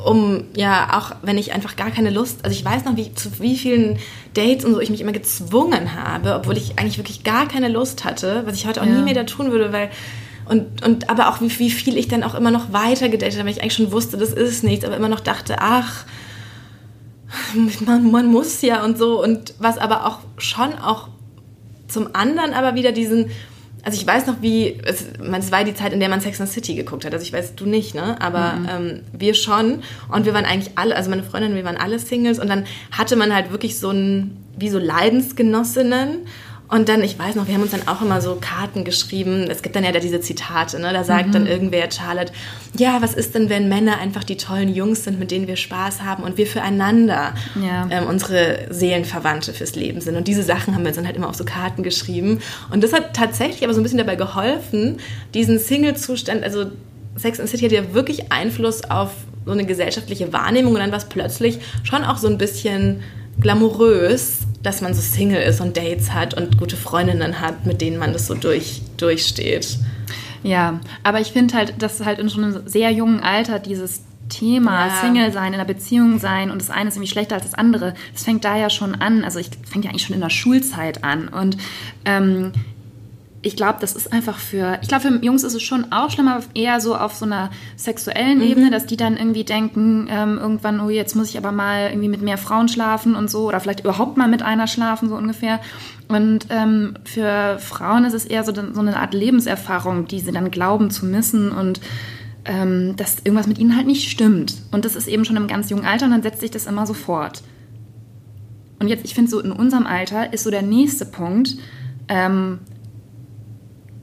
um, 0.04 0.46
ja, 0.56 0.98
auch 0.98 1.16
wenn 1.22 1.38
ich 1.38 1.54
einfach 1.54 1.76
gar 1.76 1.92
keine 1.92 2.10
Lust, 2.10 2.44
also 2.44 2.56
ich 2.56 2.66
weiß 2.66 2.86
noch, 2.86 2.98
wie, 2.98 3.14
zu 3.14 3.40
wie 3.40 3.56
vielen 3.56 4.00
Dates 4.34 4.66
und 4.66 4.74
so 4.74 4.80
ich 4.80 4.90
mich 4.90 5.02
immer 5.02 5.12
gezwungen 5.12 5.94
habe, 5.94 6.36
obwohl 6.36 6.58
ich 6.58 6.80
eigentlich 6.80 6.98
wirklich 6.98 7.24
gar 7.24 7.48
keine 7.48 7.68
Lust 7.68 8.04
hatte, 8.04 8.42
was 8.46 8.56
ich 8.56 8.66
heute 8.66 8.82
auch 8.82 8.86
ja. 8.86 8.94
nie 8.94 9.04
mehr 9.04 9.14
da 9.14 9.24
tun 9.26 9.52
würde, 9.52 9.72
weil 9.72 9.92
und, 10.46 10.84
und 10.84 11.10
aber 11.10 11.30
auch 11.30 11.40
wie, 11.40 11.60
wie 11.60 11.70
viel 11.70 11.98
ich 11.98 12.08
dann 12.08 12.24
auch 12.24 12.34
immer 12.34 12.50
noch 12.52 12.74
weiter 12.74 13.10
gedatet 13.10 13.36
habe, 13.38 13.46
weil 13.46 13.56
ich 13.56 13.62
eigentlich 13.62 13.76
schon 13.76 13.92
wusste, 13.92 14.18
das 14.18 14.34
ist 14.34 14.64
nichts, 14.64 14.84
aber 14.84 14.98
immer 14.98 15.08
noch 15.08 15.20
dachte, 15.20 15.58
ach, 15.60 16.06
man, 17.86 18.12
man 18.12 18.26
muss 18.26 18.62
ja 18.62 18.84
und 18.84 18.98
so 18.98 19.24
und 19.24 19.54
was 19.60 19.78
aber 19.78 20.08
auch 20.08 20.20
schon 20.38 20.74
auch 20.74 21.10
zum 21.92 22.16
anderen 22.16 22.54
aber 22.54 22.76
wieder 22.76 22.92
diesen, 22.92 23.30
also 23.84 24.00
ich 24.00 24.06
weiß 24.06 24.28
noch, 24.28 24.42
wie, 24.42 24.80
es, 24.86 25.06
es 25.20 25.52
war 25.52 25.64
die 25.64 25.74
Zeit, 25.74 25.94
in 25.94 26.00
der 26.00 26.10
man 26.10 26.22
Sex 26.22 26.40
and 26.40 26.50
City 26.50 26.76
geguckt 26.76 27.06
hat. 27.06 27.14
Also 27.14 27.24
ich 27.24 27.34
weiß, 27.34 27.56
du 27.56 27.66
nicht, 27.66 27.96
ne? 27.96 28.22
Aber 28.22 28.54
mhm. 28.54 28.70
ähm, 28.70 29.00
wir 29.12 29.34
schon. 29.34 29.82
Und 30.12 30.26
wir 30.26 30.34
waren 30.34 30.46
eigentlich 30.46 30.78
alle, 30.78 30.96
also 30.96 31.10
meine 31.10 31.24
Freundin, 31.24 31.56
wir 31.56 31.64
waren 31.64 31.78
alle 31.78 31.98
Singles. 31.98 32.40
Und 32.40 32.50
dann 32.50 32.66
hatte 32.92 33.16
man 33.16 33.34
halt 33.34 33.52
wirklich 33.52 33.80
so 33.80 33.90
ein, 33.90 34.38
wie 34.58 34.70
so 34.70 34.77
Leidensgenossinnen. 34.77 36.20
Und 36.72 36.88
dann, 36.88 37.03
ich 37.03 37.20
weiß 37.20 37.36
noch, 37.36 37.48
wir 37.48 37.53
haben 37.53 37.64
uns 37.64 37.72
dann 37.72 37.86
auch 37.90 38.01
immer 38.01 38.22
so 38.22 38.38
Karten 38.40 38.86
geschrieben. 38.86 39.48
Es 39.51 39.62
gibt 39.62 39.75
dann 39.75 39.84
ja 39.84 39.92
da 39.92 40.00
diese 40.00 40.22
Zitate, 40.22 40.79
ne? 40.79 40.94
Da 40.94 41.03
sagt 41.03 41.27
mhm. 41.27 41.31
dann 41.34 41.46
irgendwer, 41.46 41.92
Charlotte, 41.92 42.31
ja, 42.77 43.01
was 43.01 43.14
ist 43.14 43.36
denn, 43.36 43.50
wenn 43.50 43.68
Männer 43.68 43.98
einfach 43.98 44.24
die 44.24 44.38
tollen 44.38 44.74
Jungs 44.74 45.03
sind, 45.03 45.20
mit 45.20 45.31
denen 45.31 45.48
wir 45.48 45.57
Spaß 45.57 46.01
haben 46.01 46.24
und 46.24 46.38
wir 46.38 46.48
füreinander 46.48 47.34
ja. 47.62 47.88
ähm, 47.92 48.07
unsere 48.07 48.68
Seelenverwandte 48.70 49.53
fürs 49.53 49.75
Leben 49.75 50.00
sind. 50.00 50.16
Und 50.16 50.29
diese 50.29 50.44
Sachen 50.44 50.74
haben 50.74 50.84
wir 50.84 50.88
uns 50.88 50.96
dann 50.96 51.05
halt 51.05 51.18
immer 51.18 51.27
auf 51.27 51.36
so 51.36 51.44
Karten 51.44 51.84
geschrieben. 51.84 52.40
Und 52.72 52.86
das 52.86 52.94
hat 52.94 53.18
tatsächlich 53.18 53.66
aber 53.66 53.74
so 53.74 53.81
ein 53.81 53.84
bisschen 53.84 53.98
dabei 53.98 54.16
geholfen, 54.16 55.01
diesen 55.34 55.60
Single-Zustand, 55.60 56.42
also 56.42 56.68
Sex 57.18 57.42
and 57.42 57.50
City 57.50 57.66
hat 57.66 57.74
ja 57.74 57.94
wirklich 57.94 58.31
Einfluss 58.31 58.90
auf 58.90 59.12
so 59.46 59.51
eine 59.51 59.66
gesellschaftliche 59.66 60.31
Wahrnehmung 60.31 60.74
und 60.74 60.79
dann 60.79 60.92
war 60.92 61.00
es 61.00 61.10
plötzlich 61.10 61.60
schon 61.84 62.05
auch 62.05 62.18
so 62.18 62.27
ein 62.27 62.38
bisschen 62.38 63.01
glamourös, 63.42 64.40
dass 64.64 64.82
man 64.82 64.94
so 64.94 65.02
Single 65.02 65.42
ist 65.42 65.62
und 65.62 65.78
Dates 65.78 66.14
hat 66.14 66.34
und 66.34 66.58
gute 66.58 66.78
Freundinnen 66.78 67.40
hat, 67.42 67.66
mit 67.66 67.82
denen 67.82 67.98
man 67.98 68.14
das 68.14 68.28
so 68.28 68.36
durch, 68.36 68.82
durchsteht. 68.98 69.78
Ja, 70.44 70.80
aber 71.04 71.20
ich 71.22 71.32
finde 71.32 71.56
halt, 71.56 71.82
dass 71.82 72.04
halt 72.04 72.20
in 72.20 72.30
schon 72.30 72.44
einem 72.44 72.68
sehr 72.68 72.92
jungen 72.92 73.20
Alter 73.22 73.60
dieses 73.60 74.04
Thema 74.30 74.88
ja. 74.88 75.02
Single 75.02 75.32
sein, 75.32 75.50
in 75.50 75.56
einer 75.56 75.66
Beziehung 75.66 76.20
sein 76.20 76.52
und 76.52 76.62
das 76.62 76.70
eine 76.70 76.90
ist 76.90 76.96
irgendwie 76.96 77.12
schlechter 77.12 77.36
als 77.36 77.44
das 77.44 77.54
andere, 77.54 77.94
das 78.14 78.24
fängt 78.24 78.46
da 78.46 78.58
ja 78.58 78.70
schon 78.70 78.96
an. 78.96 79.24
Also 79.24 79.40
ich 79.40 79.50
fängt 79.70 79.86
ja 79.86 79.92
eigentlich 79.92 80.04
schon 80.04 80.16
in 80.16 80.22
der 80.22 80.30
Schulzeit 80.30 81.04
an. 81.04 81.28
Und 81.28 81.58
ähm, 82.06 82.54
ich 83.44 83.56
glaube, 83.56 83.77
das 83.82 83.94
ist 83.94 84.14
einfach 84.14 84.38
für, 84.38 84.77
ich 84.82 84.88
glaube, 84.88 85.08
für 85.08 85.25
Jungs 85.25 85.44
ist 85.44 85.56
es 85.56 85.64
schon 85.64 85.92
auch 85.92 86.12
schlimmer, 86.12 86.42
eher 86.54 86.80
so 86.80 86.96
auf 86.96 87.16
so 87.16 87.25
einer 87.25 87.50
sexuellen 87.75 88.38
mhm. 88.38 88.44
Ebene, 88.44 88.72
dass 88.72 88.86
die 88.86 88.98
dann 88.98 89.18
irgendwie 89.18 89.44
denken, 89.44 90.08
ähm, 90.12 90.38
irgendwann, 90.38 90.80
oh, 90.80 90.90
jetzt 90.90 91.16
muss 91.16 91.30
ich 91.30 91.38
aber 91.38 91.51
mal 91.51 91.90
irgendwie 91.90 92.10
mit 92.10 92.22
mehr 92.22 92.38
Frauen 92.38 92.68
schlafen 92.68 93.16
und 93.16 93.32
so, 93.32 93.48
oder 93.48 93.60
vielleicht 93.60 93.80
überhaupt 93.80 94.18
mal 94.18 94.27
mit 94.27 94.44
einer 94.44 94.68
schlafen, 94.68 95.10
so 95.10 95.16
ungefähr. 95.16 95.60
Und 96.08 96.48
ähm, 96.50 96.96
für 97.04 97.58
Frauen 97.58 98.06
ist 98.06 98.14
es 98.14 98.25
eher 98.25 98.44
so, 98.44 98.54
so 98.54 98.80
eine 98.80 99.00
Art 99.00 99.14
Lebenserfahrung, 99.16 100.06
die 100.08 100.20
sie 100.20 100.32
dann 100.32 100.51
glauben 100.51 100.92
zu 100.92 101.08
missen 101.08 101.51
und 101.51 101.82
ähm, 102.46 102.96
dass 102.96 103.18
irgendwas 103.24 103.48
mit 103.48 103.58
ihnen 103.58 103.75
halt 103.75 103.88
nicht 103.88 104.10
stimmt. 104.10 104.56
Und 104.72 104.86
das 104.86 104.96
ist 104.96 105.08
eben 105.08 105.25
schon 105.25 105.38
im 105.38 105.48
ganz 105.48 105.70
jungen 105.70 105.86
Alter 105.86 106.06
und 106.06 106.12
dann 106.12 106.24
setzt 106.24 106.42
sich 106.42 106.51
das 106.51 106.68
immer 106.68 106.86
so 106.86 106.94
fort. 106.94 107.42
Und 108.80 108.88
jetzt, 108.88 109.06
ich 109.06 109.16
finde 109.16 109.32
so 109.32 109.40
in 109.40 109.51
unserem 109.51 109.88
Alter 109.88 110.32
ist 110.34 110.44
so 110.44 110.51
der 110.51 110.64
nächste 110.64 111.06
Punkt, 111.06 111.56
ähm, 112.08 112.60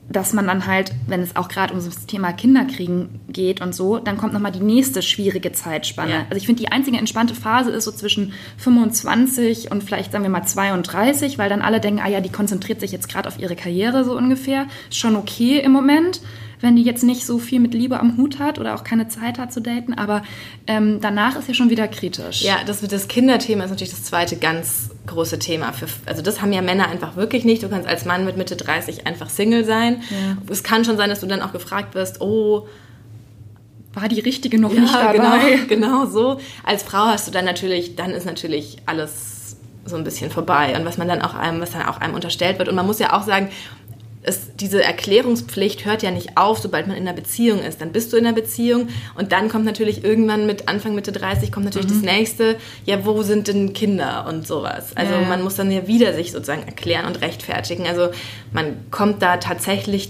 dass 0.09 0.33
man 0.33 0.47
dann 0.47 0.65
halt, 0.65 0.91
wenn 1.07 1.21
es 1.21 1.35
auch 1.35 1.47
gerade 1.47 1.73
um 1.73 1.83
das 1.83 2.05
Thema 2.07 2.33
Kinderkriegen 2.33 3.19
geht 3.29 3.61
und 3.61 3.75
so, 3.75 3.99
dann 3.99 4.17
kommt 4.17 4.33
nochmal 4.33 4.51
die 4.51 4.59
nächste 4.59 5.01
schwierige 5.01 5.51
Zeitspanne. 5.51 6.11
Ja. 6.11 6.19
Also 6.29 6.37
ich 6.37 6.47
finde, 6.47 6.61
die 6.61 6.71
einzige 6.71 6.97
entspannte 6.97 7.35
Phase 7.35 7.69
ist 7.69 7.83
so 7.83 7.91
zwischen 7.91 8.33
25 8.57 9.71
und 9.71 9.83
vielleicht 9.83 10.11
sagen 10.11 10.23
wir 10.23 10.31
mal 10.31 10.45
32, 10.45 11.37
weil 11.37 11.49
dann 11.49 11.61
alle 11.61 11.79
denken, 11.79 12.01
ah 12.03 12.09
ja, 12.09 12.21
die 12.21 12.31
konzentriert 12.31 12.79
sich 12.79 12.91
jetzt 12.91 13.07
gerade 13.07 13.27
auf 13.27 13.39
ihre 13.39 13.55
Karriere 13.55 14.03
so 14.03 14.17
ungefähr. 14.17 14.65
Ist 14.89 14.97
schon 14.97 15.15
okay 15.15 15.59
im 15.59 15.71
Moment 15.71 16.21
wenn 16.61 16.75
die 16.75 16.83
jetzt 16.83 17.03
nicht 17.03 17.25
so 17.25 17.39
viel 17.39 17.59
mit 17.59 17.73
Liebe 17.73 17.99
am 17.99 18.17
Hut 18.17 18.39
hat 18.39 18.59
oder 18.59 18.75
auch 18.75 18.83
keine 18.83 19.07
Zeit 19.07 19.39
hat 19.39 19.53
zu 19.53 19.61
daten. 19.61 19.93
Aber 19.93 20.23
ähm, 20.67 20.99
danach 21.01 21.37
ist 21.37 21.47
ja 21.47 21.53
schon 21.53 21.69
wieder 21.69 21.87
kritisch. 21.87 22.41
Ja, 22.41 22.57
das, 22.65 22.81
das 22.81 23.07
Kinderthema 23.07 23.63
ist 23.63 23.69
natürlich 23.69 23.93
das 23.93 24.03
zweite 24.03 24.35
ganz 24.35 24.89
große 25.05 25.39
Thema. 25.39 25.71
Für, 25.71 25.87
also 26.05 26.21
das 26.21 26.41
haben 26.41 26.51
ja 26.51 26.61
Männer 26.61 26.89
einfach 26.89 27.15
wirklich 27.15 27.45
nicht. 27.45 27.63
Du 27.63 27.69
kannst 27.69 27.87
als 27.87 28.05
Mann 28.05 28.25
mit 28.25 28.37
Mitte 28.37 28.55
30 28.55 29.07
einfach 29.07 29.29
Single 29.29 29.63
sein. 29.63 30.01
Ja. 30.09 30.37
Es 30.49 30.63
kann 30.63 30.83
schon 30.83 30.97
sein, 30.97 31.09
dass 31.09 31.21
du 31.21 31.27
dann 31.27 31.41
auch 31.41 31.53
gefragt 31.53 31.95
wirst, 31.95 32.21
oh, 32.21 32.67
war 33.93 34.07
die 34.07 34.19
richtige 34.19 34.59
noch 34.59 34.73
ja, 34.73 34.81
nicht 34.81 34.93
dabei? 34.93 35.59
Genau, 35.67 35.67
genau 35.67 36.05
so. 36.05 36.39
Als 36.63 36.83
Frau 36.83 37.05
hast 37.05 37.27
du 37.27 37.31
dann 37.31 37.45
natürlich, 37.45 37.95
dann 37.95 38.11
ist 38.11 38.25
natürlich 38.25 38.77
alles 38.85 39.57
so 39.85 39.95
ein 39.95 40.03
bisschen 40.03 40.29
vorbei 40.29 40.75
und 40.77 40.85
was 40.85 40.97
man 40.97 41.07
dann 41.07 41.21
auch 41.21 41.33
einem, 41.33 41.61
was 41.61 41.71
dann 41.71 41.83
auch 41.83 41.99
einem 41.99 42.13
unterstellt 42.13 42.59
wird. 42.59 42.69
Und 42.69 42.75
man 42.75 42.85
muss 42.85 42.99
ja 42.99 43.13
auch 43.13 43.23
sagen, 43.23 43.49
es, 44.21 44.55
diese 44.55 44.83
Erklärungspflicht 44.83 45.85
hört 45.85 46.03
ja 46.03 46.11
nicht 46.11 46.37
auf, 46.37 46.59
sobald 46.59 46.87
man 46.87 46.97
in 46.97 47.07
einer 47.07 47.15
Beziehung 47.15 47.59
ist. 47.59 47.79
Dann 47.79 47.91
bist 47.91 48.11
du 48.11 48.17
in 48.17 48.25
einer 48.25 48.35
Beziehung 48.35 48.89
und 49.17 49.31
dann 49.31 49.47
kommt 49.47 49.65
natürlich 49.65 50.03
irgendwann 50.03 50.45
mit 50.45 50.67
Anfang, 50.67 50.93
Mitte 50.93 51.11
30 51.11 51.51
kommt 51.51 51.65
natürlich 51.65 51.89
mhm. 51.89 52.01
das 52.01 52.01
nächste, 52.01 52.57
ja, 52.85 53.05
wo 53.05 53.21
sind 53.23 53.47
denn 53.47 53.71
Kinder 53.73 54.25
und 54.27 54.45
sowas. 54.45 54.95
Also 54.95 55.13
ja. 55.13 55.21
man 55.21 55.41
muss 55.41 55.55
dann 55.55 55.71
ja 55.71 55.87
wieder 55.87 56.13
sich 56.13 56.31
sozusagen 56.31 56.63
erklären 56.63 57.05
und 57.05 57.21
rechtfertigen. 57.21 57.87
Also 57.87 58.09
man 58.51 58.75
kommt 58.91 59.21
da 59.21 59.37
tatsächlich, 59.37 60.09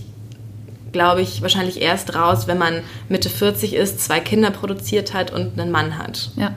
glaube 0.92 1.22
ich, 1.22 1.44
wahrscheinlich 1.44 1.80
erst 1.80 2.16
raus, 2.16 2.48
wenn 2.48 2.58
man 2.58 2.82
Mitte 3.10 3.30
40 3.30 3.76
ist, 3.76 4.00
zwei 4.00 4.20
Kinder 4.20 4.50
produziert 4.50 5.14
hat 5.14 5.32
und 5.32 5.60
einen 5.60 5.72
Mann 5.72 6.00
hat. 6.00 6.32
Ja. 6.36 6.56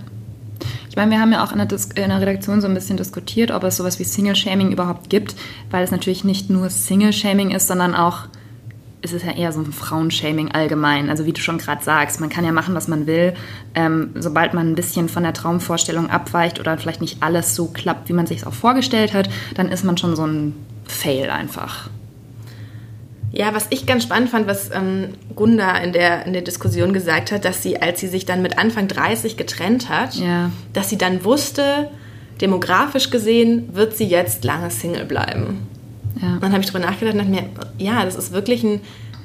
Ich 0.93 0.97
meine, 0.97 1.11
wir 1.11 1.21
haben 1.21 1.33
ja 1.33 1.43
auch 1.43 1.53
in 1.53 1.57
der, 1.57 1.67
Dis 1.67 1.87
in 1.87 2.11
der 2.11 2.21
Redaktion 2.21 2.61
so 2.61 2.69
ein 2.69 2.75
bisschen 2.75 2.99
diskutiert, 2.99 3.51
ob 3.51 3.65
es 3.65 3.79
sowas 3.79 3.99
wie 3.99 4.05
Single-Shaming 4.05 4.73
überhaupt 4.73 5.09
gibt, 5.09 5.35
weil 5.71 5.83
es 5.83 5.91
natürlich 5.91 6.23
nicht 6.23 6.51
nur 6.51 6.69
Single-Shaming 6.69 7.51
ist, 7.51 7.67
sondern 7.67 7.95
auch 7.95 8.25
es 9.01 9.15
ist 9.15 9.25
ja 9.25 9.33
eher 9.33 9.53
so 9.53 9.61
ein 9.61 9.73
Frauenshaming 9.73 10.51
allgemein. 10.53 11.09
Also 11.09 11.25
wie 11.25 11.33
du 11.33 11.41
schon 11.41 11.57
gerade 11.57 11.83
sagst, 11.83 12.21
man 12.21 12.29
kann 12.29 12.45
ja 12.45 12.53
machen, 12.53 12.75
was 12.75 12.89
man 12.89 13.07
will. 13.07 13.33
Ähm, 13.75 14.11
sobald 14.17 14.53
man 14.53 14.69
ein 14.69 14.75
bisschen 14.75 15.09
von 15.09 15.23
der 15.23 15.33
Traumvorstellung 15.33 16.11
abweicht 16.11 16.61
oder 16.61 16.77
vielleicht 16.77 17.01
nicht 17.01 17.23
alles 17.23 17.57
so 17.57 17.69
klappt, 17.69 18.11
wie 18.11 18.13
man 18.13 18.27
sich 18.27 18.41
es 18.41 18.47
auch 18.47 18.53
vorgestellt 18.53 19.15
hat, 19.15 19.31
dann 19.55 19.69
ist 19.69 19.85
man 19.85 19.97
schon 19.97 20.15
so 20.15 20.27
ein 20.27 20.55
Fail 20.85 21.31
einfach. 21.31 21.89
Ja, 23.33 23.55
was 23.55 23.67
ich 23.71 23.87
ganz 23.87 24.03
spannend 24.03 24.29
fand, 24.29 24.47
was 24.47 24.71
ähm, 24.71 25.15
Gunda 25.35 25.75
in 25.79 25.95
der, 25.95 26.27
in 26.27 26.35
der 26.35 26.43
Diskussion 26.43 26.93
gesagt 26.93 27.33
hat, 27.33 27.47
dass 27.47 27.63
sie, 27.63 27.81
als 27.81 27.99
sie 27.99 28.09
sich 28.09 28.27
dann 28.27 28.43
mit 28.43 28.59
Anfang 28.59 28.89
30 28.89 29.39
getrennt 29.39 29.89
hat, 29.89 30.15
ja. 30.17 30.51
dass 30.75 30.91
sie 30.91 30.99
dann 30.99 31.25
wusste, 31.25 31.89
demografisch 32.43 33.09
gesehen 33.09 33.71
wird 33.73 33.97
sie 33.97 34.05
jetzt 34.05 34.45
lange 34.45 34.71
Single 34.71 35.07
bleiben. 35.07 35.67
Ja. 36.21 36.39
Dann 36.41 36.53
habe 36.53 36.63
ich 36.63 36.71
darüber 36.71 36.85
nachgedacht 36.85 37.15
und 37.15 37.21
dachte 37.21 37.31
mir, 37.31 37.49
ja, 37.79 38.05
das 38.05 38.17
ist 38.17 38.33
wirklich 38.33 38.63
ein 38.65 38.83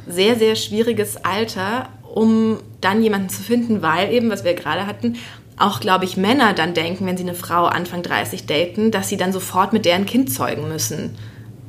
sehr, 0.08 0.38
sehr 0.38 0.56
schwieriges 0.56 1.17
Alter, 1.26 1.89
um 2.04 2.60
dann 2.80 3.04
jemanden 3.04 3.28
zu 3.28 3.43
finden, 3.43 3.82
weil 3.82 4.13
eben, 4.13 4.30
was 4.30 4.46
wir 4.46 4.54
gerade 4.54 4.88
hatten, 4.88 5.17
auch, 5.58 5.82
glaube 5.82 6.06
ich, 6.06 6.15
Männer 6.15 6.54
dann 6.54 6.74
denken, 6.74 7.06
wenn 7.06 7.17
sie 7.17 7.24
eine 7.24 7.34
Frau 7.34 7.65
Anfang 7.65 8.04
30 8.04 8.46
daten, 8.46 8.91
dass 8.91 9.10
sie 9.10 9.17
dann 9.17 9.34
sofort 9.34 9.74
mit 9.74 9.84
deren 9.84 10.06
Kind 10.06 10.32
zeugen 10.32 10.70
müssen 10.70 11.17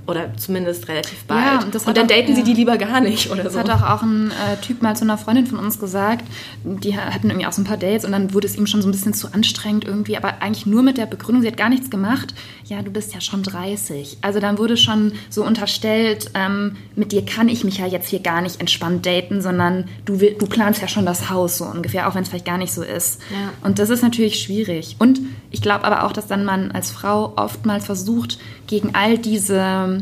oder 0.08 0.34
zumindest 0.36 0.88
relativ 0.88 1.24
bald. 1.24 1.44
Ja, 1.44 1.58
und, 1.58 1.74
und 1.74 1.96
dann 1.96 2.04
auch, 2.04 2.08
daten 2.08 2.30
ja. 2.30 2.34
sie 2.36 2.42
die 2.42 2.54
lieber 2.54 2.78
gar 2.78 3.00
nicht 3.00 3.30
oder 3.30 3.44
das 3.44 3.52
so. 3.52 3.58
Das 3.58 3.68
hat 3.68 3.82
auch, 3.82 3.90
auch 3.90 4.02
ein 4.02 4.30
äh, 4.30 4.56
Typ 4.62 4.80
mal 4.80 4.96
zu 4.96 5.04
einer 5.04 5.18
Freundin 5.18 5.46
von 5.46 5.58
uns 5.58 5.78
gesagt, 5.78 6.24
die 6.64 6.98
hatten 6.98 7.28
irgendwie 7.28 7.46
auch 7.46 7.52
so 7.52 7.60
ein 7.60 7.66
paar 7.66 7.76
Dates 7.76 8.06
und 8.06 8.12
dann 8.12 8.32
wurde 8.32 8.46
es 8.46 8.56
ihm 8.56 8.66
schon 8.66 8.80
so 8.80 8.88
ein 8.88 8.92
bisschen 8.92 9.12
zu 9.12 9.32
anstrengend 9.32 9.84
irgendwie, 9.84 10.16
aber 10.16 10.40
eigentlich 10.40 10.64
nur 10.64 10.82
mit 10.82 10.96
der 10.96 11.04
Begründung, 11.06 11.42
sie 11.42 11.48
hat 11.48 11.58
gar 11.58 11.68
nichts 11.68 11.90
gemacht, 11.90 12.34
ja, 12.64 12.80
du 12.82 12.90
bist 12.90 13.14
ja 13.14 13.20
schon 13.20 13.42
30. 13.42 14.18
Also 14.22 14.40
dann 14.40 14.56
wurde 14.58 14.78
schon 14.78 15.12
so 15.28 15.44
unterstellt, 15.44 16.30
ähm, 16.34 16.76
mit 16.96 17.12
dir 17.12 17.24
kann 17.24 17.48
ich 17.48 17.64
mich 17.64 17.78
ja 17.78 17.86
jetzt 17.86 18.08
hier 18.08 18.20
gar 18.20 18.40
nicht 18.40 18.60
entspannt 18.60 19.04
daten, 19.04 19.42
sondern 19.42 19.84
du, 20.06 20.20
will, 20.20 20.36
du 20.38 20.46
planst 20.46 20.80
ja 20.80 20.88
schon 20.88 21.04
das 21.04 21.28
Haus 21.28 21.58
so 21.58 21.66
ungefähr, 21.66 22.08
auch 22.08 22.14
wenn 22.14 22.22
es 22.22 22.30
vielleicht 22.30 22.46
gar 22.46 22.58
nicht 22.58 22.72
so 22.72 22.82
ist. 22.82 23.20
Ja. 23.30 23.52
Und 23.62 23.78
das 23.78 23.90
ist 23.90 24.02
natürlich 24.02 24.40
schwierig. 24.40 24.96
Und 24.98 25.20
ich 25.50 25.60
glaube 25.60 25.84
aber 25.84 26.04
auch, 26.04 26.12
dass 26.12 26.26
dann 26.26 26.44
man 26.44 26.70
als 26.70 26.90
Frau 26.90 27.34
oftmals 27.36 27.84
versucht, 27.86 28.38
gegen 28.68 28.94
all 28.94 29.18
diese 29.18 30.00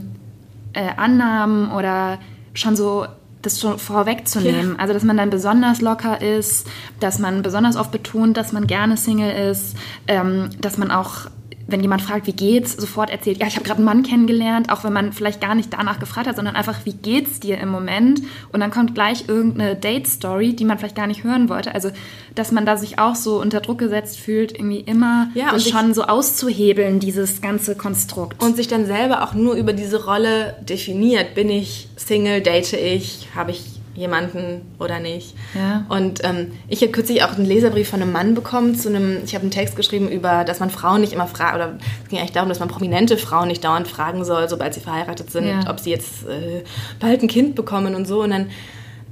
äh, 0.74 0.88
Annahmen 0.96 1.72
oder 1.72 2.18
schon 2.52 2.76
so 2.76 3.06
das 3.42 3.60
schon 3.60 3.78
vorwegzunehmen. 3.78 4.72
Ja. 4.72 4.78
Also, 4.78 4.92
dass 4.92 5.04
man 5.04 5.16
dann 5.16 5.30
besonders 5.30 5.80
locker 5.80 6.20
ist, 6.20 6.66
dass 7.00 7.18
man 7.18 7.42
besonders 7.42 7.76
oft 7.76 7.92
betont, 7.92 8.36
dass 8.36 8.52
man 8.52 8.66
gerne 8.66 8.96
Single 8.96 9.50
ist, 9.50 9.76
ähm, 10.08 10.50
dass 10.60 10.76
man 10.76 10.90
auch 10.90 11.28
wenn 11.68 11.80
jemand 11.80 12.02
fragt, 12.02 12.26
wie 12.26 12.32
geht's, 12.32 12.72
sofort 12.72 13.10
erzählt, 13.10 13.38
ja, 13.38 13.46
ich 13.46 13.56
habe 13.56 13.64
gerade 13.64 13.78
einen 13.78 13.86
Mann 13.86 14.02
kennengelernt, 14.02 14.70
auch 14.70 14.84
wenn 14.84 14.92
man 14.92 15.12
vielleicht 15.12 15.40
gar 15.40 15.54
nicht 15.54 15.72
danach 15.72 15.98
gefragt 15.98 16.28
hat, 16.28 16.36
sondern 16.36 16.54
einfach, 16.54 16.84
wie 16.84 16.92
geht's 16.92 17.40
dir 17.40 17.58
im 17.58 17.70
Moment? 17.70 18.22
Und 18.52 18.60
dann 18.60 18.70
kommt 18.70 18.94
gleich 18.94 19.28
irgendeine 19.28 19.74
Date-Story, 19.74 20.54
die 20.54 20.64
man 20.64 20.78
vielleicht 20.78 20.96
gar 20.96 21.06
nicht 21.06 21.24
hören 21.24 21.48
wollte. 21.48 21.74
Also, 21.74 21.90
dass 22.34 22.52
man 22.52 22.66
da 22.66 22.76
sich 22.76 22.98
auch 22.98 23.16
so 23.16 23.40
unter 23.40 23.60
Druck 23.60 23.78
gesetzt 23.78 24.18
fühlt, 24.18 24.52
irgendwie 24.52 24.80
immer 24.80 25.28
ja, 25.34 25.52
das 25.52 25.68
schon 25.68 25.92
so 25.94 26.04
auszuhebeln, 26.04 27.00
dieses 27.00 27.40
ganze 27.40 27.74
Konstrukt. 27.74 28.42
Und 28.42 28.56
sich 28.56 28.68
dann 28.68 28.86
selber 28.86 29.24
auch 29.24 29.34
nur 29.34 29.54
über 29.54 29.72
diese 29.72 30.04
Rolle 30.04 30.56
definiert. 30.60 31.34
Bin 31.34 31.50
ich 31.50 31.88
Single, 31.96 32.42
date 32.42 32.74
ich, 32.74 33.28
habe 33.34 33.50
ich 33.50 33.75
jemanden 33.96 34.62
oder 34.78 35.00
nicht. 35.00 35.34
Ja. 35.54 35.86
Und 35.88 36.22
ähm, 36.24 36.52
ich 36.68 36.82
habe 36.82 36.92
kürzlich 36.92 37.22
auch 37.24 37.32
einen 37.32 37.46
Leserbrief 37.46 37.88
von 37.88 38.00
einem 38.00 38.12
Mann 38.12 38.34
bekommen 38.34 38.74
zu 38.74 38.88
einem, 38.88 39.18
ich 39.24 39.34
habe 39.34 39.42
einen 39.42 39.50
Text 39.50 39.74
geschrieben 39.76 40.08
über, 40.08 40.44
dass 40.44 40.60
man 40.60 40.70
Frauen 40.70 41.00
nicht 41.00 41.12
immer 41.12 41.26
fragt, 41.26 41.56
oder 41.56 41.78
es 42.04 42.08
ging 42.08 42.18
eigentlich 42.18 42.32
darum, 42.32 42.48
dass 42.48 42.60
man 42.60 42.68
prominente 42.68 43.16
Frauen 43.16 43.48
nicht 43.48 43.64
dauernd 43.64 43.88
fragen 43.88 44.24
soll, 44.24 44.48
sobald 44.48 44.74
sie 44.74 44.80
verheiratet 44.80 45.30
sind, 45.30 45.48
ja. 45.48 45.60
ob 45.68 45.80
sie 45.80 45.90
jetzt 45.90 46.26
äh, 46.26 46.62
bald 47.00 47.22
ein 47.22 47.28
Kind 47.28 47.54
bekommen 47.54 47.94
und 47.94 48.06
so. 48.06 48.22
Und 48.22 48.30
dann 48.30 48.50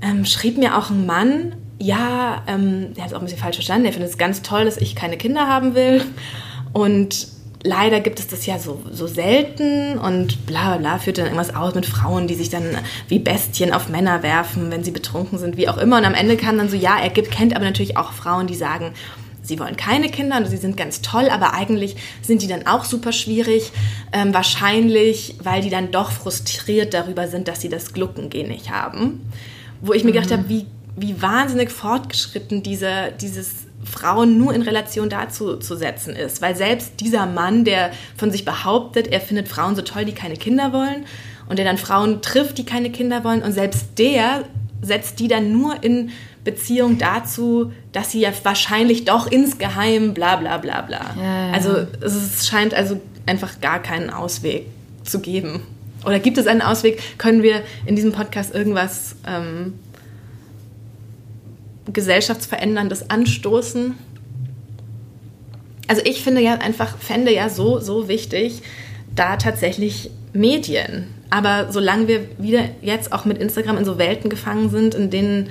ähm, 0.03 0.25
schrieb 0.25 0.59
mir 0.59 0.77
auch 0.77 0.91
ein 0.91 1.07
Mann, 1.07 1.57
ja, 1.79 2.43
ähm, 2.47 2.95
der 2.95 3.05
hat 3.05 3.11
es 3.11 3.17
auch 3.17 3.21
ein 3.21 3.25
bisschen 3.25 3.41
falsch 3.41 3.57
verstanden, 3.57 3.85
der 3.85 3.93
findet 3.93 4.11
es 4.11 4.19
ganz 4.19 4.43
toll, 4.43 4.65
dass 4.65 4.77
ich 4.77 4.95
keine 4.95 5.17
Kinder 5.17 5.49
haben 5.49 5.75
will. 5.75 6.05
Und 6.73 7.34
leider 7.65 8.01
gibt 8.01 8.21
es 8.21 8.29
das 8.29 8.47
ja 8.47 8.59
so, 8.59 8.83
so 8.93 9.07
selten 9.07 9.99
und 9.99 10.47
bla 10.47 10.77
bla 10.77 10.77
bla 10.77 10.99
führt 10.99 11.19
dann 11.19 11.27
irgendwas 11.27 11.55
aus 11.55 11.75
mit 11.75 11.87
Frauen, 11.87 12.29
die 12.29 12.35
sich 12.35 12.51
dann 12.51 12.77
wie 13.09 13.19
Bestien 13.19 13.73
auf 13.73 13.89
Männer 13.89 14.23
werfen, 14.23 14.71
wenn 14.71 14.85
sie 14.85 14.91
betrunken 14.91 15.39
sind, 15.39 15.57
wie 15.57 15.69
auch 15.69 15.79
immer. 15.79 15.97
Und 15.97 16.05
am 16.05 16.15
Ende 16.15 16.37
kam 16.37 16.59
dann 16.59 16.69
so, 16.69 16.77
ja, 16.77 16.99
er 17.01 17.09
gibt, 17.09 17.31
kennt 17.31 17.57
aber 17.57 17.65
natürlich 17.65 17.97
auch 17.97 18.13
Frauen, 18.13 18.47
die 18.47 18.55
sagen, 18.55 18.93
sie 19.43 19.59
wollen 19.59 19.77
keine 19.77 20.11
Kinder 20.11 20.37
und 20.37 20.47
sie 20.47 20.59
sind 20.59 20.77
ganz 20.77 21.01
toll, 21.01 21.29
aber 21.31 21.55
eigentlich 21.55 21.97
sind 22.23 22.43
die 22.43 22.49
dann 22.49 22.67
auch 22.67 22.85
super 22.85 23.13
schwierig. 23.13 23.73
Ähm, 24.13 24.35
wahrscheinlich, 24.35 25.37
weil 25.43 25.63
die 25.63 25.71
dann 25.71 25.91
doch 25.91 26.11
frustriert 26.11 26.93
darüber 26.93 27.29
sind, 27.29 27.49
dass 27.49 27.63
sie 27.63 27.71
das 27.71 27.95
Gluckengehen 27.95 28.49
nicht 28.49 28.71
haben. 28.71 29.23
Wo 29.81 29.95
ich 29.95 30.05
mir 30.05 30.11
mhm. 30.11 30.15
gedacht 30.15 30.33
habe, 30.33 30.49
wie, 30.51 30.67
wie 30.97 31.21
wahnsinnig 31.21 31.71
fortgeschritten 31.71 32.63
diese, 32.63 33.13
dieses 33.21 33.67
Frauen 33.85 34.39
nur 34.39 34.55
in 34.55 34.63
Relation 34.63 35.09
dazu 35.09 35.57
zu 35.57 35.77
setzen 35.77 36.17
ist. 36.17 36.43
Weil 36.43 36.57
selbst 36.57 37.01
dieser 37.01 37.27
Mann, 37.27 37.65
der 37.65 37.91
von 38.17 38.31
sich 38.31 38.45
behauptet, 38.45 39.09
er 39.09 39.21
findet 39.21 39.49
Frauen 39.49 39.77
so 39.77 39.83
toll, 39.83 40.05
die 40.05 40.13
keine 40.13 40.37
Kinder 40.37 40.73
wollen 40.73 41.05
und 41.49 41.59
der 41.59 41.65
dann 41.65 41.79
Frauen 41.79 42.23
trifft, 42.23 42.59
die 42.59 42.65
keine 42.65 42.91
Kinder 42.91 43.25
wollen 43.25 43.43
und 43.43 43.53
selbst 43.53 43.99
der 43.99 44.45
setzt 44.83 45.19
die 45.21 45.29
dann 45.29 45.53
nur 45.53 45.83
in 45.83 46.11
Beziehung 46.45 46.99
dazu, 46.99 47.73
dass 47.93 48.13
sie 48.13 48.21
ja 48.21 48.31
wahrscheinlich 48.43 49.05
doch 49.07 49.27
insgeheim 49.27 50.13
bla 50.13 50.37
bla 50.37 50.59
bla 50.59 50.83
bla. 50.83 51.15
Ja, 51.17 51.47
ja. 51.49 51.53
Also 51.53 51.87
es 52.01 52.47
scheint 52.47 52.75
also 52.75 53.01
einfach 53.27 53.61
gar 53.61 53.81
keinen 53.81 54.11
Ausweg 54.11 54.67
zu 55.05 55.21
geben. 55.21 55.63
Oder 56.05 56.19
gibt 56.19 56.37
es 56.37 56.47
einen 56.47 56.61
Ausweg? 56.61 57.01
Können 57.17 57.43
wir 57.43 57.63
in 57.87 57.97
diesem 57.97 58.13
Podcast 58.13 58.55
irgendwas 58.55 59.17
ähm, 59.27 59.75
gesellschaftsveränderndes 61.93 63.11
anstoßen. 63.11 63.95
Also 65.87 66.03
ich 66.05 66.23
finde 66.23 66.41
ja 66.41 66.55
einfach, 66.55 66.97
fände 66.99 67.33
ja 67.33 67.49
so, 67.49 67.79
so 67.79 68.09
wichtig, 68.09 68.63
da 69.15 69.37
tatsächlich 69.37 70.11
Medien. 70.33 71.09
Aber 71.31 71.73
solange 71.73 72.09
wir 72.09 72.29
wieder 72.39 72.65
jetzt 72.81 73.13
auch 73.13 73.25
mit 73.25 73.39
Instagram 73.39 73.79
in 73.79 73.85
so 73.85 73.99
Welten 73.99 74.31
gefangen 74.31 74.71
sind, 74.71 74.95
in 74.95 75.11
denen 75.11 75.51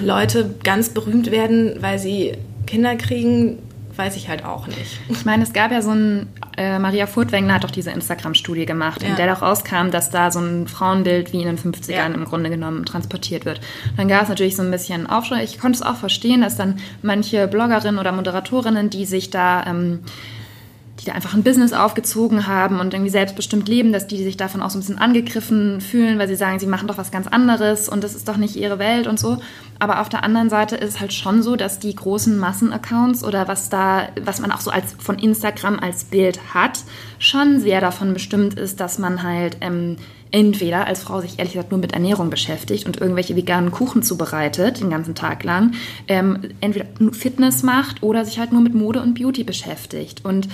Leute 0.00 0.54
ganz 0.62 0.90
berühmt 0.90 1.30
werden, 1.30 1.76
weil 1.80 1.98
sie 1.98 2.32
Kinder 2.66 2.96
kriegen, 2.96 3.58
weiß 3.96 4.16
ich 4.16 4.28
halt 4.28 4.44
auch 4.44 4.66
nicht. 4.66 5.00
Ich 5.08 5.24
meine, 5.24 5.42
es 5.42 5.52
gab 5.52 5.70
ja 5.70 5.82
so 5.82 5.90
ein, 5.90 6.28
äh, 6.56 6.78
Maria 6.78 7.06
Furtwängler 7.06 7.54
hat 7.54 7.64
doch 7.64 7.70
diese 7.70 7.90
Instagram-Studie 7.90 8.66
gemacht, 8.66 9.02
ja. 9.02 9.08
in 9.08 9.16
der 9.16 9.32
doch 9.32 9.42
rauskam, 9.42 9.90
dass 9.90 10.10
da 10.10 10.30
so 10.30 10.40
ein 10.40 10.66
Frauenbild 10.66 11.32
wie 11.32 11.42
in 11.42 11.46
den 11.46 11.58
50ern 11.58 11.90
ja. 11.90 12.06
im 12.06 12.24
Grunde 12.24 12.50
genommen 12.50 12.84
transportiert 12.84 13.44
wird. 13.44 13.60
Dann 13.96 14.08
gab 14.08 14.22
es 14.22 14.28
natürlich 14.28 14.56
so 14.56 14.62
ein 14.62 14.70
bisschen 14.70 15.06
Aufschrei. 15.06 15.42
Ich 15.44 15.58
konnte 15.58 15.76
es 15.76 15.82
auch 15.82 15.96
verstehen, 15.96 16.40
dass 16.40 16.56
dann 16.56 16.78
manche 17.02 17.48
Bloggerinnen 17.48 17.98
oder 17.98 18.12
Moderatorinnen, 18.12 18.90
die 18.90 19.04
sich 19.04 19.30
da 19.30 19.64
ähm, 19.66 20.00
die 21.02 21.06
da 21.06 21.12
einfach 21.12 21.34
ein 21.34 21.42
Business 21.42 21.72
aufgezogen 21.72 22.46
haben 22.46 22.78
und 22.78 22.94
irgendwie 22.94 23.10
selbstbestimmt 23.10 23.68
leben, 23.68 23.92
dass 23.92 24.06
die 24.06 24.22
sich 24.22 24.36
davon 24.36 24.62
auch 24.62 24.70
so 24.70 24.78
ein 24.78 24.82
bisschen 24.82 24.98
angegriffen 24.98 25.80
fühlen, 25.80 26.18
weil 26.18 26.28
sie 26.28 26.36
sagen, 26.36 26.60
sie 26.60 26.66
machen 26.66 26.86
doch 26.86 26.96
was 26.96 27.10
ganz 27.10 27.26
anderes 27.26 27.88
und 27.88 28.04
das 28.04 28.14
ist 28.14 28.28
doch 28.28 28.36
nicht 28.36 28.54
ihre 28.54 28.78
Welt 28.78 29.08
und 29.08 29.18
so. 29.18 29.38
Aber 29.80 30.00
auf 30.00 30.08
der 30.08 30.22
anderen 30.22 30.48
Seite 30.48 30.76
ist 30.76 30.90
es 30.90 31.00
halt 31.00 31.12
schon 31.12 31.42
so, 31.42 31.56
dass 31.56 31.80
die 31.80 31.94
großen 31.94 32.38
Massenaccounts 32.38 33.24
oder 33.24 33.48
was 33.48 33.68
da, 33.68 34.08
was 34.22 34.40
man 34.40 34.52
auch 34.52 34.60
so 34.60 34.70
als 34.70 34.94
von 34.98 35.18
Instagram 35.18 35.80
als 35.80 36.04
Bild 36.04 36.38
hat, 36.54 36.78
schon 37.18 37.58
sehr 37.58 37.80
davon 37.80 38.14
bestimmt 38.14 38.54
ist, 38.54 38.78
dass 38.78 39.00
man 39.00 39.24
halt 39.24 39.56
ähm, 39.60 39.96
entweder 40.32 40.86
als 40.86 41.02
Frau 41.02 41.20
sich 41.20 41.38
ehrlich 41.38 41.52
gesagt 41.52 41.70
nur 41.70 41.80
mit 41.80 41.92
Ernährung 41.92 42.30
beschäftigt 42.30 42.86
und 42.86 43.00
irgendwelche 43.00 43.36
veganen 43.36 43.70
Kuchen 43.70 44.02
zubereitet, 44.02 44.80
den 44.80 44.90
ganzen 44.90 45.14
Tag 45.14 45.44
lang, 45.44 45.72
ähm, 46.08 46.40
entweder 46.60 46.86
Fitness 47.12 47.62
macht 47.62 48.02
oder 48.02 48.24
sich 48.24 48.38
halt 48.38 48.52
nur 48.52 48.62
mit 48.62 48.74
Mode 48.74 49.02
und 49.02 49.14
Beauty 49.14 49.44
beschäftigt. 49.44 50.24
Und 50.24 50.48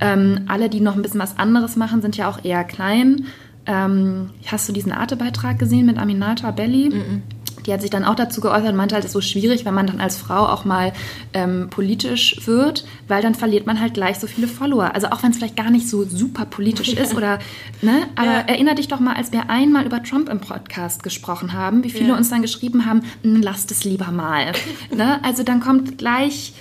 ähm, 0.00 0.40
alle, 0.48 0.68
die 0.68 0.80
noch 0.80 0.96
ein 0.96 1.02
bisschen 1.02 1.20
was 1.20 1.38
anderes 1.38 1.76
machen, 1.76 2.02
sind 2.02 2.16
ja 2.16 2.28
auch 2.28 2.44
eher 2.44 2.64
klein. 2.64 3.26
Ähm, 3.66 4.30
hast 4.46 4.68
du 4.68 4.72
diesen 4.72 4.92
Arte-Beitrag 4.92 5.58
gesehen 5.58 5.86
mit 5.86 5.98
Aminata 5.98 6.50
Belli? 6.50 6.90
Mm 6.90 6.92
-mm. 6.92 7.20
Die 7.66 7.72
hat 7.72 7.80
sich 7.80 7.90
dann 7.90 8.04
auch 8.04 8.14
dazu 8.14 8.40
geäußert 8.40 8.70
und 8.70 8.76
meinte 8.76 8.94
halt, 8.94 9.04
es 9.04 9.10
ist 9.10 9.14
so 9.14 9.20
schwierig, 9.20 9.64
wenn 9.64 9.74
man 9.74 9.86
dann 9.86 10.00
als 10.00 10.16
Frau 10.16 10.46
auch 10.46 10.64
mal 10.64 10.92
ähm, 11.32 11.68
politisch 11.70 12.46
wird, 12.46 12.84
weil 13.08 13.22
dann 13.22 13.34
verliert 13.34 13.66
man 13.66 13.80
halt 13.80 13.94
gleich 13.94 14.18
so 14.18 14.26
viele 14.26 14.48
Follower. 14.48 14.94
Also 14.94 15.08
auch 15.08 15.22
wenn 15.22 15.30
es 15.30 15.38
vielleicht 15.38 15.56
gar 15.56 15.70
nicht 15.70 15.88
so 15.88 16.04
super 16.04 16.44
politisch 16.44 16.92
ist 16.92 17.14
oder, 17.14 17.38
ne? 17.80 18.02
Aber 18.16 18.32
ja. 18.32 18.40
erinnere 18.40 18.74
dich 18.74 18.88
doch 18.88 19.00
mal, 19.00 19.14
als 19.14 19.32
wir 19.32 19.48
einmal 19.48 19.86
über 19.86 20.02
Trump 20.02 20.28
im 20.28 20.40
Podcast 20.40 21.02
gesprochen 21.02 21.52
haben, 21.52 21.84
wie 21.84 21.90
viele 21.90 22.10
ja. 22.10 22.16
uns 22.16 22.28
dann 22.28 22.42
geschrieben 22.42 22.86
haben, 22.86 23.02
hm, 23.22 23.40
lasst 23.40 23.70
es 23.70 23.84
lieber 23.84 24.10
mal. 24.10 24.52
ne? 24.94 25.24
Also 25.24 25.42
dann 25.42 25.60
kommt 25.60 25.96
gleich, 25.96 26.52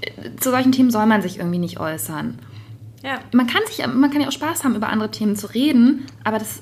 äh, 0.00 0.36
zu 0.40 0.50
solchen 0.50 0.72
Themen 0.72 0.90
soll 0.90 1.06
man 1.06 1.20
sich 1.20 1.38
irgendwie 1.38 1.58
nicht 1.58 1.80
äußern. 1.80 2.38
Ja. 3.06 3.20
Man 3.32 3.46
kann 3.46 3.62
sich, 3.66 3.86
man 3.86 4.10
kann 4.10 4.20
ja 4.20 4.28
auch 4.28 4.32
Spaß 4.32 4.64
haben, 4.64 4.74
über 4.74 4.88
andere 4.88 5.10
Themen 5.10 5.36
zu 5.36 5.46
reden, 5.46 6.06
aber 6.24 6.38
das 6.38 6.60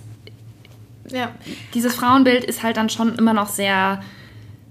ja. 1.11 1.30
Dieses 1.74 1.94
Frauenbild 1.94 2.44
ist 2.44 2.62
halt 2.62 2.76
dann 2.76 2.88
schon 2.88 3.16
immer 3.16 3.33
noch 3.33 3.48
sehr, 3.48 4.02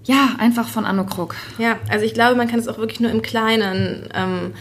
ja, 0.04 0.30
einfach 0.38 0.68
von 0.68 0.84
Anno 0.84 1.04
Krug. 1.04 1.34
Ja, 1.58 1.78
also 1.88 2.04
ich 2.04 2.14
glaube, 2.14 2.36
man 2.36 2.48
kann 2.48 2.58
es 2.58 2.68
auch 2.68 2.78
wirklich 2.78 3.00
nur 3.00 3.10
im 3.10 3.22
Kleinen, 3.22 4.08
ähm, 4.14 4.54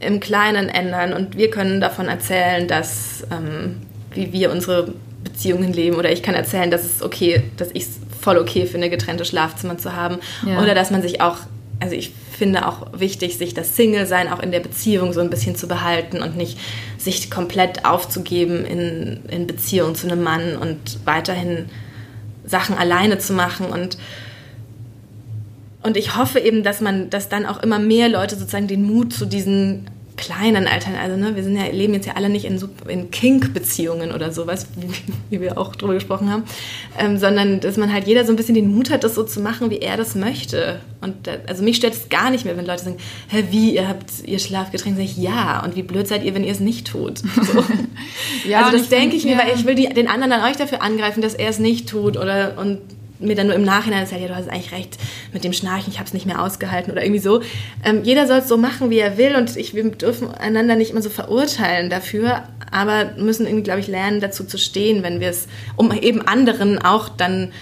im 0.00 0.20
Kleinen 0.20 0.68
ändern 0.68 1.12
und 1.12 1.36
wir 1.36 1.50
können 1.50 1.80
davon 1.80 2.06
erzählen, 2.08 2.66
dass, 2.66 3.24
ähm, 3.30 3.82
wie 4.12 4.32
wir 4.32 4.50
unsere 4.50 4.94
Beziehungen 5.22 5.72
leben 5.72 5.96
oder 5.96 6.10
ich 6.10 6.22
kann 6.22 6.34
erzählen, 6.34 6.70
dass 6.70 6.84
es 6.84 7.02
okay, 7.02 7.44
dass 7.56 7.70
ich 7.72 7.84
es 7.84 8.00
voll 8.20 8.38
okay 8.38 8.66
finde, 8.66 8.90
getrennte 8.90 9.24
Schlafzimmer 9.24 9.78
zu 9.78 9.94
haben 9.94 10.18
ja. 10.44 10.60
oder 10.60 10.74
dass 10.74 10.90
man 10.90 11.02
sich 11.02 11.20
auch, 11.20 11.38
also 11.82 11.96
ich 11.96 12.12
finde 12.30 12.68
auch 12.68 12.86
wichtig, 12.92 13.38
sich 13.38 13.54
das 13.54 13.74
Single-Sein 13.74 14.28
auch 14.28 14.38
in 14.38 14.52
der 14.52 14.60
Beziehung 14.60 15.12
so 15.12 15.20
ein 15.20 15.30
bisschen 15.30 15.56
zu 15.56 15.66
behalten 15.66 16.22
und 16.22 16.36
nicht 16.36 16.56
sich 16.96 17.28
komplett 17.28 17.84
aufzugeben 17.84 18.64
in, 18.64 19.24
in 19.28 19.48
Beziehung 19.48 19.96
zu 19.96 20.06
einem 20.06 20.22
Mann 20.22 20.56
und 20.56 21.00
weiterhin 21.04 21.68
Sachen 22.44 22.76
alleine 22.78 23.18
zu 23.18 23.32
machen. 23.32 23.66
Und 23.66 23.98
und 25.82 25.96
ich 25.96 26.16
hoffe 26.16 26.38
eben, 26.38 26.62
dass 26.62 26.80
man, 26.80 27.10
dass 27.10 27.28
dann 27.28 27.46
auch 27.46 27.60
immer 27.60 27.80
mehr 27.80 28.08
Leute 28.08 28.36
sozusagen 28.36 28.68
den 28.68 28.84
Mut 28.84 29.12
zu 29.12 29.26
diesen 29.26 29.86
kleinen 30.22 30.68
Altern, 30.68 30.94
also 30.94 31.16
ne, 31.16 31.34
wir 31.34 31.42
sind 31.42 31.56
ja, 31.56 31.66
leben 31.66 31.94
jetzt 31.94 32.06
ja 32.06 32.12
alle 32.14 32.28
nicht 32.28 32.44
in, 32.44 32.62
in 32.86 33.10
Kink-Beziehungen 33.10 34.12
oder 34.12 34.30
sowas, 34.30 34.68
wie, 34.76 34.88
wie, 35.30 35.40
wir 35.40 35.58
auch 35.58 35.74
drüber 35.74 35.94
gesprochen 35.94 36.30
haben, 36.30 36.44
ähm, 36.96 37.18
sondern 37.18 37.58
dass 37.58 37.76
man 37.76 37.92
halt 37.92 38.06
jeder 38.06 38.24
so 38.24 38.32
ein 38.32 38.36
bisschen 38.36 38.54
den 38.54 38.72
Mut 38.72 38.90
hat, 38.90 39.02
das 39.02 39.16
so 39.16 39.24
zu 39.24 39.40
machen, 39.40 39.70
wie 39.70 39.78
er 39.78 39.96
das 39.96 40.14
möchte. 40.14 40.78
Und 41.00 41.26
da, 41.26 41.32
also 41.48 41.64
mich 41.64 41.76
stört 41.76 41.94
es 41.94 42.08
gar 42.08 42.30
nicht 42.30 42.44
mehr, 42.44 42.56
wenn 42.56 42.64
Leute 42.64 42.84
sagen, 42.84 42.98
hä, 43.28 43.44
wie, 43.50 43.74
ihr 43.74 43.88
habt 43.88 44.10
ihr 44.24 44.38
Schlafgetränk? 44.38 44.96
Sag 44.96 45.04
ich, 45.04 45.16
ja. 45.16 45.64
Und 45.64 45.74
wie 45.74 45.82
blöd 45.82 46.06
seid 46.06 46.22
ihr, 46.22 46.36
wenn 46.36 46.44
ihr 46.44 46.52
es 46.52 46.60
nicht 46.60 46.86
tut? 46.86 47.18
So. 47.18 47.64
ja, 48.48 48.64
also 48.64 48.78
das 48.78 48.88
denke 48.88 49.16
ich 49.16 49.24
mir, 49.24 49.36
weil 49.36 49.52
ich 49.56 49.66
will 49.66 49.74
die, 49.74 49.88
den 49.88 50.06
anderen 50.06 50.30
dann 50.30 50.48
euch 50.48 50.56
dafür 50.56 50.82
angreifen, 50.82 51.20
dass 51.20 51.34
er 51.34 51.48
es 51.48 51.58
nicht 51.58 51.88
tut 51.88 52.16
oder 52.16 52.56
und 52.58 52.78
mir 53.22 53.34
dann 53.34 53.46
nur 53.46 53.56
im 53.56 53.64
Nachhinein 53.64 54.06
sagt, 54.06 54.20
ja, 54.20 54.28
du 54.28 54.36
hast 54.36 54.48
eigentlich 54.48 54.72
recht 54.72 54.98
mit 55.32 55.44
dem 55.44 55.52
Schnarchen, 55.52 55.92
ich 55.92 55.98
habe 55.98 56.06
es 56.06 56.14
nicht 56.14 56.26
mehr 56.26 56.42
ausgehalten 56.42 56.92
oder 56.92 57.02
irgendwie 57.02 57.20
so. 57.20 57.42
Ähm, 57.84 58.02
jeder 58.02 58.26
soll 58.26 58.38
es 58.38 58.48
so 58.48 58.56
machen, 58.56 58.90
wie 58.90 58.98
er 58.98 59.16
will 59.18 59.36
und 59.36 59.56
ich, 59.56 59.74
wir 59.74 59.84
dürfen 59.90 60.30
einander 60.32 60.76
nicht 60.76 60.90
immer 60.90 61.02
so 61.02 61.10
verurteilen 61.10 61.90
dafür, 61.90 62.42
aber 62.70 63.12
müssen 63.16 63.46
irgendwie, 63.46 63.64
glaube 63.64 63.80
ich, 63.80 63.88
lernen, 63.88 64.20
dazu 64.20 64.44
zu 64.44 64.58
stehen, 64.58 65.02
wenn 65.02 65.20
wir 65.20 65.30
es, 65.30 65.46
um 65.76 65.92
eben 65.92 66.22
anderen 66.22 66.78
auch 66.80 67.08
dann 67.08 67.52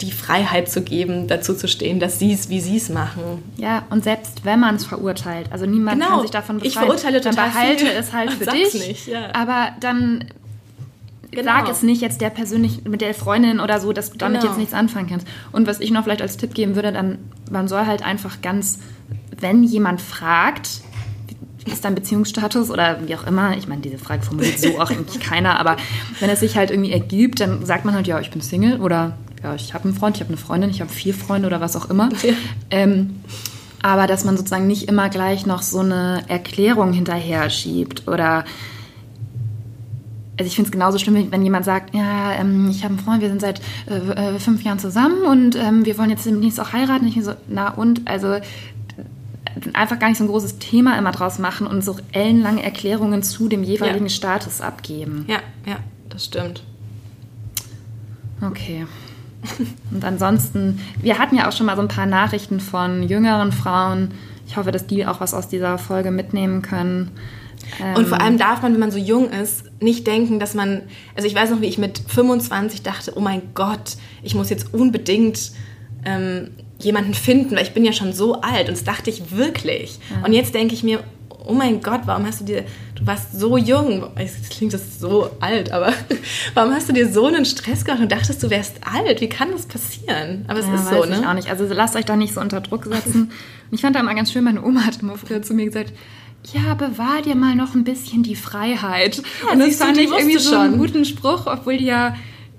die 0.00 0.10
Freiheit 0.10 0.68
zu 0.68 0.82
geben, 0.82 1.28
dazu 1.28 1.54
zu 1.54 1.68
stehen, 1.68 2.00
dass 2.00 2.18
sie 2.18 2.32
es, 2.32 2.48
wie 2.48 2.60
sie 2.60 2.76
es 2.76 2.88
machen. 2.88 3.42
Ja, 3.56 3.86
und 3.90 4.04
selbst 4.04 4.44
wenn 4.44 4.60
man 4.60 4.76
es 4.76 4.84
verurteilt, 4.84 5.48
also 5.50 5.66
niemand 5.66 6.00
genau. 6.00 6.14
kann 6.14 6.22
sich 6.22 6.30
davon 6.30 6.58
befreien, 6.58 6.70
ich 6.70 6.78
verurteile 6.78 7.20
total 7.20 7.34
dann 7.34 7.52
behalte 7.52 7.86
viel. 7.86 7.94
es 7.96 8.12
halt 8.12 8.32
für 8.32 8.46
dich. 8.46 8.74
Nicht, 8.74 9.06
ja. 9.06 9.32
Aber 9.34 9.68
dann 9.80 10.24
Genau. 11.34 11.50
Sag 11.50 11.68
es 11.68 11.82
nicht 11.82 12.00
jetzt 12.00 12.20
der 12.20 12.30
persönlich 12.30 12.84
mit 12.84 13.00
der 13.00 13.14
Freundin 13.14 13.60
oder 13.60 13.80
so, 13.80 13.92
dass 13.92 14.10
du 14.10 14.18
damit 14.18 14.40
genau. 14.40 14.52
jetzt 14.52 14.58
nichts 14.58 14.74
anfangen 14.74 15.08
kannst. 15.08 15.26
Und 15.52 15.66
was 15.66 15.80
ich 15.80 15.90
noch 15.90 16.04
vielleicht 16.04 16.22
als 16.22 16.36
Tipp 16.36 16.54
geben 16.54 16.76
würde, 16.76 16.92
dann 16.92 17.18
man 17.50 17.68
soll 17.68 17.86
halt 17.86 18.04
einfach 18.04 18.40
ganz, 18.42 18.78
wenn 19.38 19.62
jemand 19.64 20.00
fragt, 20.00 20.80
wie 21.64 21.72
ist 21.72 21.84
dein 21.84 21.94
Beziehungsstatus 21.94 22.70
oder 22.70 22.98
wie 23.06 23.14
auch 23.16 23.26
immer, 23.26 23.56
ich 23.56 23.68
meine, 23.68 23.80
diese 23.80 23.98
Frage 23.98 24.22
formuliert 24.22 24.58
so 24.58 24.80
auch 24.80 24.90
eigentlich 24.90 25.20
keiner, 25.20 25.58
aber 25.58 25.76
wenn 26.20 26.30
es 26.30 26.40
sich 26.40 26.56
halt 26.56 26.70
irgendwie 26.70 26.92
ergibt, 26.92 27.40
dann 27.40 27.64
sagt 27.64 27.84
man 27.84 27.94
halt, 27.94 28.06
ja, 28.06 28.20
ich 28.20 28.30
bin 28.30 28.40
Single 28.40 28.80
oder 28.80 29.16
ja, 29.42 29.54
ich 29.54 29.74
habe 29.74 29.84
einen 29.84 29.94
Freund, 29.94 30.16
ich 30.16 30.22
habe 30.22 30.28
eine 30.28 30.38
Freundin, 30.38 30.70
ich 30.70 30.80
habe 30.80 30.90
vier 30.90 31.14
Freunde 31.14 31.46
oder 31.46 31.60
was 31.60 31.76
auch 31.76 31.90
immer. 31.90 32.08
Ja. 32.22 32.32
Ähm, 32.70 33.20
aber 33.82 34.06
dass 34.06 34.24
man 34.24 34.38
sozusagen 34.38 34.66
nicht 34.66 34.88
immer 34.88 35.10
gleich 35.10 35.44
noch 35.44 35.60
so 35.60 35.80
eine 35.80 36.24
Erklärung 36.28 36.94
hinterher 36.94 37.50
schiebt 37.50 38.08
oder 38.08 38.46
also 40.36 40.48
ich 40.48 40.56
finde 40.56 40.68
es 40.68 40.72
genauso 40.72 40.98
schlimm, 40.98 41.30
wenn 41.30 41.42
jemand 41.42 41.64
sagt, 41.64 41.94
ja, 41.94 42.32
ähm, 42.32 42.68
ich 42.70 42.82
habe 42.82 42.94
einen 42.94 43.02
Freund, 43.02 43.22
wir 43.22 43.28
sind 43.28 43.40
seit 43.40 43.60
äh, 43.88 44.34
äh, 44.34 44.38
fünf 44.38 44.62
Jahren 44.62 44.78
zusammen 44.78 45.22
und 45.22 45.56
ähm, 45.56 45.84
wir 45.84 45.96
wollen 45.96 46.10
jetzt 46.10 46.26
demnächst 46.26 46.60
auch 46.60 46.72
heiraten. 46.72 47.06
Ich 47.06 47.22
so, 47.22 47.34
na 47.48 47.70
und, 47.70 48.08
also 48.08 48.38
einfach 49.72 49.98
gar 49.98 50.08
nicht 50.08 50.18
so 50.18 50.24
ein 50.24 50.28
großes 50.28 50.58
Thema 50.58 50.98
immer 50.98 51.12
draus 51.12 51.38
machen 51.38 51.66
und 51.66 51.84
so 51.84 51.96
ellenlange 52.12 52.62
Erklärungen 52.62 53.22
zu 53.22 53.48
dem 53.48 53.62
jeweiligen 53.62 54.06
ja. 54.06 54.10
Status 54.10 54.60
abgeben. 54.60 55.24
Ja, 55.28 55.38
ja, 55.66 55.76
das 56.08 56.24
stimmt. 56.24 56.64
Okay. 58.40 58.86
Und 59.90 60.04
ansonsten, 60.04 60.80
wir 61.00 61.18
hatten 61.18 61.36
ja 61.36 61.48
auch 61.48 61.52
schon 61.52 61.66
mal 61.66 61.76
so 61.76 61.82
ein 61.82 61.88
paar 61.88 62.06
Nachrichten 62.06 62.60
von 62.60 63.02
jüngeren 63.02 63.52
Frauen. 63.52 64.12
Ich 64.46 64.56
hoffe, 64.56 64.72
dass 64.72 64.86
die 64.86 65.06
auch 65.06 65.20
was 65.20 65.34
aus 65.34 65.48
dieser 65.48 65.78
Folge 65.78 66.10
mitnehmen 66.10 66.62
können. 66.62 67.10
Und 67.96 68.06
vor 68.08 68.20
allem 68.20 68.38
darf 68.38 68.62
man, 68.62 68.72
wenn 68.72 68.80
man 68.80 68.90
so 68.90 68.98
jung 68.98 69.30
ist, 69.30 69.64
nicht 69.80 70.06
denken, 70.06 70.38
dass 70.38 70.54
man, 70.54 70.82
also 71.14 71.26
ich 71.26 71.34
weiß 71.34 71.50
noch, 71.50 71.60
wie 71.60 71.66
ich 71.66 71.78
mit 71.78 72.00
25 72.06 72.82
dachte, 72.82 73.12
oh 73.16 73.20
mein 73.20 73.42
Gott, 73.54 73.96
ich 74.22 74.34
muss 74.34 74.50
jetzt 74.50 74.72
unbedingt 74.72 75.52
ähm, 76.04 76.50
jemanden 76.78 77.14
finden, 77.14 77.56
weil 77.56 77.62
ich 77.62 77.72
bin 77.72 77.84
ja 77.84 77.92
schon 77.92 78.12
so 78.12 78.40
alt 78.40 78.68
und 78.68 78.76
das 78.76 78.84
dachte 78.84 79.10
ich 79.10 79.30
wirklich. 79.36 79.98
Ja. 80.10 80.26
Und 80.26 80.32
jetzt 80.32 80.54
denke 80.54 80.74
ich 80.74 80.82
mir, 80.82 81.00
oh 81.46 81.52
mein 81.52 81.82
Gott, 81.82 82.02
warum 82.06 82.26
hast 82.26 82.40
du 82.40 82.44
dir, 82.44 82.64
du 82.94 83.06
warst 83.06 83.38
so 83.38 83.56
jung, 83.56 84.06
jetzt 84.18 84.50
klingt 84.50 84.72
das 84.72 84.98
so 84.98 85.30
alt, 85.40 85.72
aber 85.72 85.92
warum 86.54 86.72
hast 86.72 86.88
du 86.88 86.92
dir 86.92 87.10
so 87.10 87.26
einen 87.26 87.44
Stress 87.44 87.84
gemacht 87.84 88.00
und 88.02 88.12
dachtest, 88.12 88.42
du 88.42 88.50
wärst 88.50 88.76
alt? 88.82 89.20
Wie 89.20 89.28
kann 89.28 89.50
das 89.52 89.66
passieren? 89.66 90.44
Aber 90.48 90.58
es 90.58 90.66
ja, 90.66 90.74
ist 90.74 90.88
so, 90.88 91.04
ne? 91.04 91.18
Ich 91.20 91.26
auch 91.26 91.34
nicht. 91.34 91.50
Also 91.50 91.66
lasst 91.68 91.96
euch 91.96 92.04
da 92.04 92.16
nicht 92.16 92.34
so 92.34 92.40
unter 92.40 92.60
Druck 92.60 92.84
setzen. 92.84 93.30
ich 93.70 93.80
fand 93.80 93.96
da 93.96 94.00
immer 94.00 94.14
ganz 94.14 94.32
schön, 94.32 94.44
meine 94.44 94.62
Oma 94.62 94.86
hat 94.86 95.02
immer 95.02 95.16
früher 95.16 95.42
zu 95.42 95.54
mir 95.54 95.66
gesagt, 95.66 95.92
ja, 96.52 96.74
bewahr 96.74 97.22
dir 97.22 97.34
mal 97.34 97.54
noch 97.54 97.74
ein 97.74 97.84
bisschen 97.84 98.22
die 98.22 98.36
Freiheit. 98.36 99.22
Ja, 99.42 99.52
und 99.52 99.58
das 99.60 99.76
fand 99.76 99.96
ich 99.98 100.10
irgendwie 100.10 100.38
so 100.38 100.56
einen 100.56 100.78
guten 100.78 101.04
Spruch, 101.04 101.46
obwohl 101.46 101.78
die 101.78 101.86
ja 101.86 102.14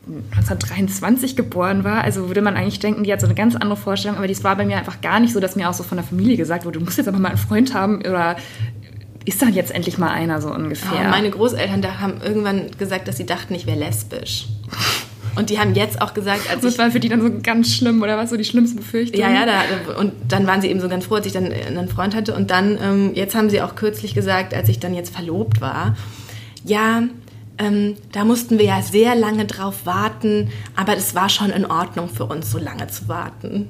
1923 0.07 1.35
geboren 1.35 1.83
war. 1.83 2.03
Also 2.03 2.27
würde 2.27 2.41
man 2.41 2.55
eigentlich 2.55 2.79
denken, 2.79 3.03
die 3.03 3.11
hat 3.11 3.21
so 3.21 3.27
eine 3.27 3.35
ganz 3.35 3.55
andere 3.55 3.77
Vorstellung, 3.77 4.17
aber 4.17 4.27
dies 4.27 4.43
war 4.43 4.55
bei 4.55 4.65
mir 4.65 4.77
einfach 4.77 5.01
gar 5.01 5.19
nicht 5.19 5.33
so, 5.33 5.39
dass 5.39 5.55
mir 5.55 5.69
auch 5.69 5.73
so 5.73 5.83
von 5.83 5.97
der 5.97 6.05
Familie 6.05 6.37
gesagt 6.37 6.65
wurde, 6.65 6.79
du 6.79 6.85
musst 6.85 6.97
jetzt 6.97 7.07
aber 7.07 7.19
mal 7.19 7.29
einen 7.29 7.37
Freund 7.37 7.73
haben 7.73 7.99
oder 7.99 8.35
ist 9.25 9.41
dann 9.41 9.53
jetzt 9.53 9.71
endlich 9.71 9.97
mal 9.97 10.09
einer 10.09 10.41
so 10.41 10.53
ungefähr. 10.53 11.05
Oh, 11.07 11.09
meine 11.09 11.31
Großeltern 11.31 11.81
da 11.81 11.99
haben 11.99 12.21
irgendwann 12.21 12.69
gesagt, 12.77 13.07
dass 13.07 13.17
sie 13.17 13.25
dachten, 13.25 13.55
ich 13.55 13.65
wäre 13.65 13.79
lesbisch. 13.79 14.47
Und 15.35 15.49
die 15.49 15.59
haben 15.59 15.75
jetzt 15.75 16.01
auch 16.01 16.13
gesagt, 16.13 16.49
als 16.49 16.61
das 16.61 16.77
war 16.77 16.91
für 16.91 16.99
die 16.99 17.09
dann 17.09 17.21
so 17.21 17.29
ganz 17.41 17.73
schlimm 17.73 18.01
oder 18.01 18.17
was 18.17 18.29
so 18.29 18.37
die 18.37 18.45
schlimmsten 18.45 18.77
Befürchtungen. 18.77 19.21
Ja, 19.21 19.33
ja, 19.33 19.45
da, 19.45 19.97
und 19.97 20.13
dann 20.27 20.47
waren 20.47 20.61
sie 20.61 20.69
eben 20.69 20.79
so 20.79 20.87
ganz 20.87 21.05
froh, 21.05 21.15
als 21.15 21.25
ich 21.25 21.33
dann 21.33 21.51
einen 21.51 21.89
Freund 21.89 22.15
hatte. 22.15 22.33
Und 22.35 22.51
dann, 22.51 22.77
ähm, 22.81 23.11
jetzt 23.15 23.35
haben 23.35 23.49
sie 23.49 23.61
auch 23.61 23.75
kürzlich 23.75 24.13
gesagt, 24.13 24.53
als 24.53 24.69
ich 24.69 24.79
dann 24.79 24.93
jetzt 24.93 25.13
verlobt 25.13 25.61
war, 25.61 25.95
ja, 26.63 27.03
ähm, 27.57 27.95
da 28.11 28.25
mussten 28.25 28.57
wir 28.57 28.65
ja 28.65 28.81
sehr 28.81 29.15
lange 29.15 29.45
drauf 29.45 29.85
warten, 29.85 30.49
aber 30.75 30.97
es 30.97 31.15
war 31.15 31.29
schon 31.29 31.51
in 31.51 31.65
Ordnung 31.65 32.09
für 32.09 32.25
uns, 32.25 32.51
so 32.51 32.57
lange 32.57 32.87
zu 32.87 33.07
warten. 33.07 33.69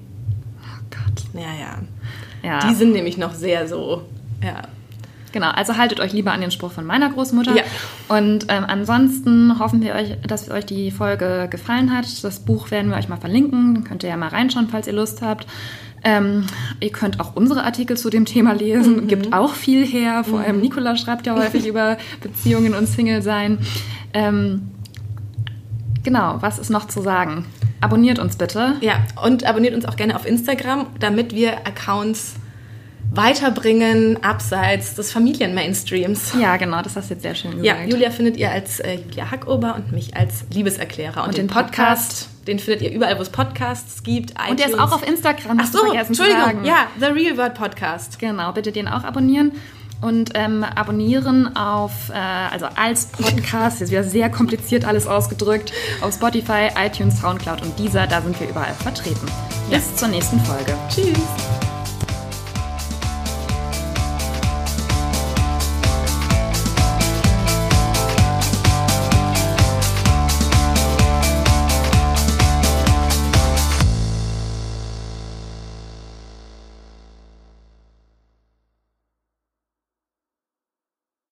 Oh 0.62 0.84
Gott. 0.90 1.24
Ja, 1.34 1.52
ja. 1.60 2.60
ja. 2.62 2.68
Die 2.68 2.76
sind 2.76 2.94
nämlich 2.94 3.18
noch 3.18 3.34
sehr 3.34 3.68
so, 3.68 4.04
ja. 4.44 4.64
Genau, 5.36 5.50
also 5.50 5.76
haltet 5.76 6.00
euch 6.00 6.14
lieber 6.14 6.32
an 6.32 6.40
den 6.40 6.50
Spruch 6.50 6.72
von 6.72 6.86
meiner 6.86 7.10
Großmutter. 7.10 7.58
Ja. 7.58 7.64
Und 8.08 8.46
ähm, 8.48 8.64
ansonsten 8.66 9.60
hoffen 9.60 9.82
wir 9.82 9.94
euch, 9.94 10.16
dass 10.26 10.50
euch 10.50 10.66
die 10.66 10.92
Folge 10.92 11.50
gefallen 11.52 11.94
hat. 11.94 12.24
Das 12.24 12.40
Buch 12.40 12.72
werden 12.72 12.90
wir 12.90 12.96
euch 12.96 13.10
mal 13.10 13.18
verlinken. 13.18 13.74
Dann 13.74 13.84
könnt 13.84 14.04
ihr 14.04 14.10
ja 14.10 14.16
mal 14.16 14.30
reinschauen, 14.30 14.70
falls 14.70 14.88
ihr 14.88 14.94
Lust 14.94 15.22
habt. 15.22 15.46
Ähm, 16.06 16.46
ihr 16.80 16.90
könnt 16.90 17.20
auch 17.20 17.36
unsere 17.36 17.66
Artikel 17.66 17.98
zu 17.98 18.10
dem 18.10 18.24
Thema 18.24 18.54
lesen. 18.54 18.96
Mhm. 18.96 19.08
Gibt 19.08 19.34
auch 19.34 19.52
viel 19.52 19.86
her. 19.86 20.24
Vor 20.24 20.40
allem 20.40 20.56
mhm. 20.56 20.62
Nicola 20.62 20.96
schreibt 20.96 21.28
ja 21.28 21.36
häufig 21.36 21.68
über 21.68 21.98
Beziehungen 22.22 22.74
und 22.74 22.88
Single 22.88 23.22
sein. 23.22 23.58
Ähm, 24.14 24.70
genau, 26.02 26.38
was 26.40 26.60
ist 26.60 26.70
noch 26.70 26.88
zu 26.88 27.02
sagen? 27.02 27.44
Abonniert 27.82 28.20
uns 28.20 28.38
bitte. 28.38 28.76
Ja, 28.80 29.00
und 29.22 29.44
abonniert 29.44 29.76
uns 29.76 29.84
auch 29.84 29.98
gerne 29.98 30.16
auf 30.16 30.26
Instagram, 30.26 30.88
damit 30.98 31.36
wir 31.36 31.68
Accounts 31.68 32.36
weiterbringen 33.16 34.24
abseits 34.24 34.96
des 34.96 35.12
Familienmainstreams. 35.12 36.34
Ja, 36.40 36.58
genau, 36.58 36.82
das 36.82 36.96
hast 36.96 37.10
du 37.10 37.14
jetzt 37.14 37.24
sehr 37.24 37.36
schön 37.36 37.52
gesagt. 37.52 37.66
Ja, 37.66 37.86
Julia 37.86 38.12
findet 38.12 38.38
ihr 38.38 38.52
als 38.52 38.80
äh, 38.80 38.96
Julia 38.96 39.32
Hackober 39.32 39.76
und 39.76 39.92
mich 39.92 40.16
als 40.16 40.46
Liebeserklärer. 40.52 41.24
Und, 41.24 41.30
und 41.30 41.38
den, 41.38 41.48
den 41.48 41.54
Podcast, 41.54 41.76
Podcast, 41.76 42.48
den 42.48 42.60
findet 42.60 42.82
ihr 42.82 42.92
überall, 42.92 43.18
wo 43.18 43.22
es 43.22 43.30
Podcasts 43.30 44.04
gibt. 44.04 44.32
ITunes. 44.32 44.50
Und 44.50 44.60
der 44.60 44.68
ist 44.70 44.80
auch 44.80 44.92
auf 44.92 45.08
Instagram. 45.08 45.60
Ach 45.62 45.72
so, 45.72 45.94
Entschuldigung. 45.94 46.64
Ja, 46.64 46.88
The 47.00 47.06
Real 47.06 47.38
World 47.38 47.56
Podcast. 47.56 48.20
Genau, 48.20 48.52
bitte 48.52 48.72
den 48.72 48.88
auch 48.88 49.04
abonnieren. 49.04 49.54
Und 50.02 50.32
ähm, 50.36 50.64
abonnieren 50.64 51.56
auf, 51.56 52.10
äh, 52.10 52.14
also 52.14 52.68
als 52.76 53.08
Podcast, 53.08 53.80
jetzt 53.80 53.92
wieder 53.92 54.04
sehr 54.04 54.30
kompliziert 54.30 54.86
alles 54.86 55.08
ausgedrückt, 55.08 55.72
auf 56.02 56.14
Spotify, 56.14 56.70
iTunes, 56.78 57.22
Soundcloud 57.22 57.62
und 57.62 57.80
dieser, 57.80 58.06
da 58.06 58.22
sind 58.22 58.40
wir 58.40 58.50
überall 58.50 58.74
vertreten. 58.74 59.26
Bis 59.70 59.90
ja. 59.92 59.96
zur 59.96 60.10
nächsten 60.10 60.40
Folge. 60.42 60.76
Tschüss. 60.90 61.75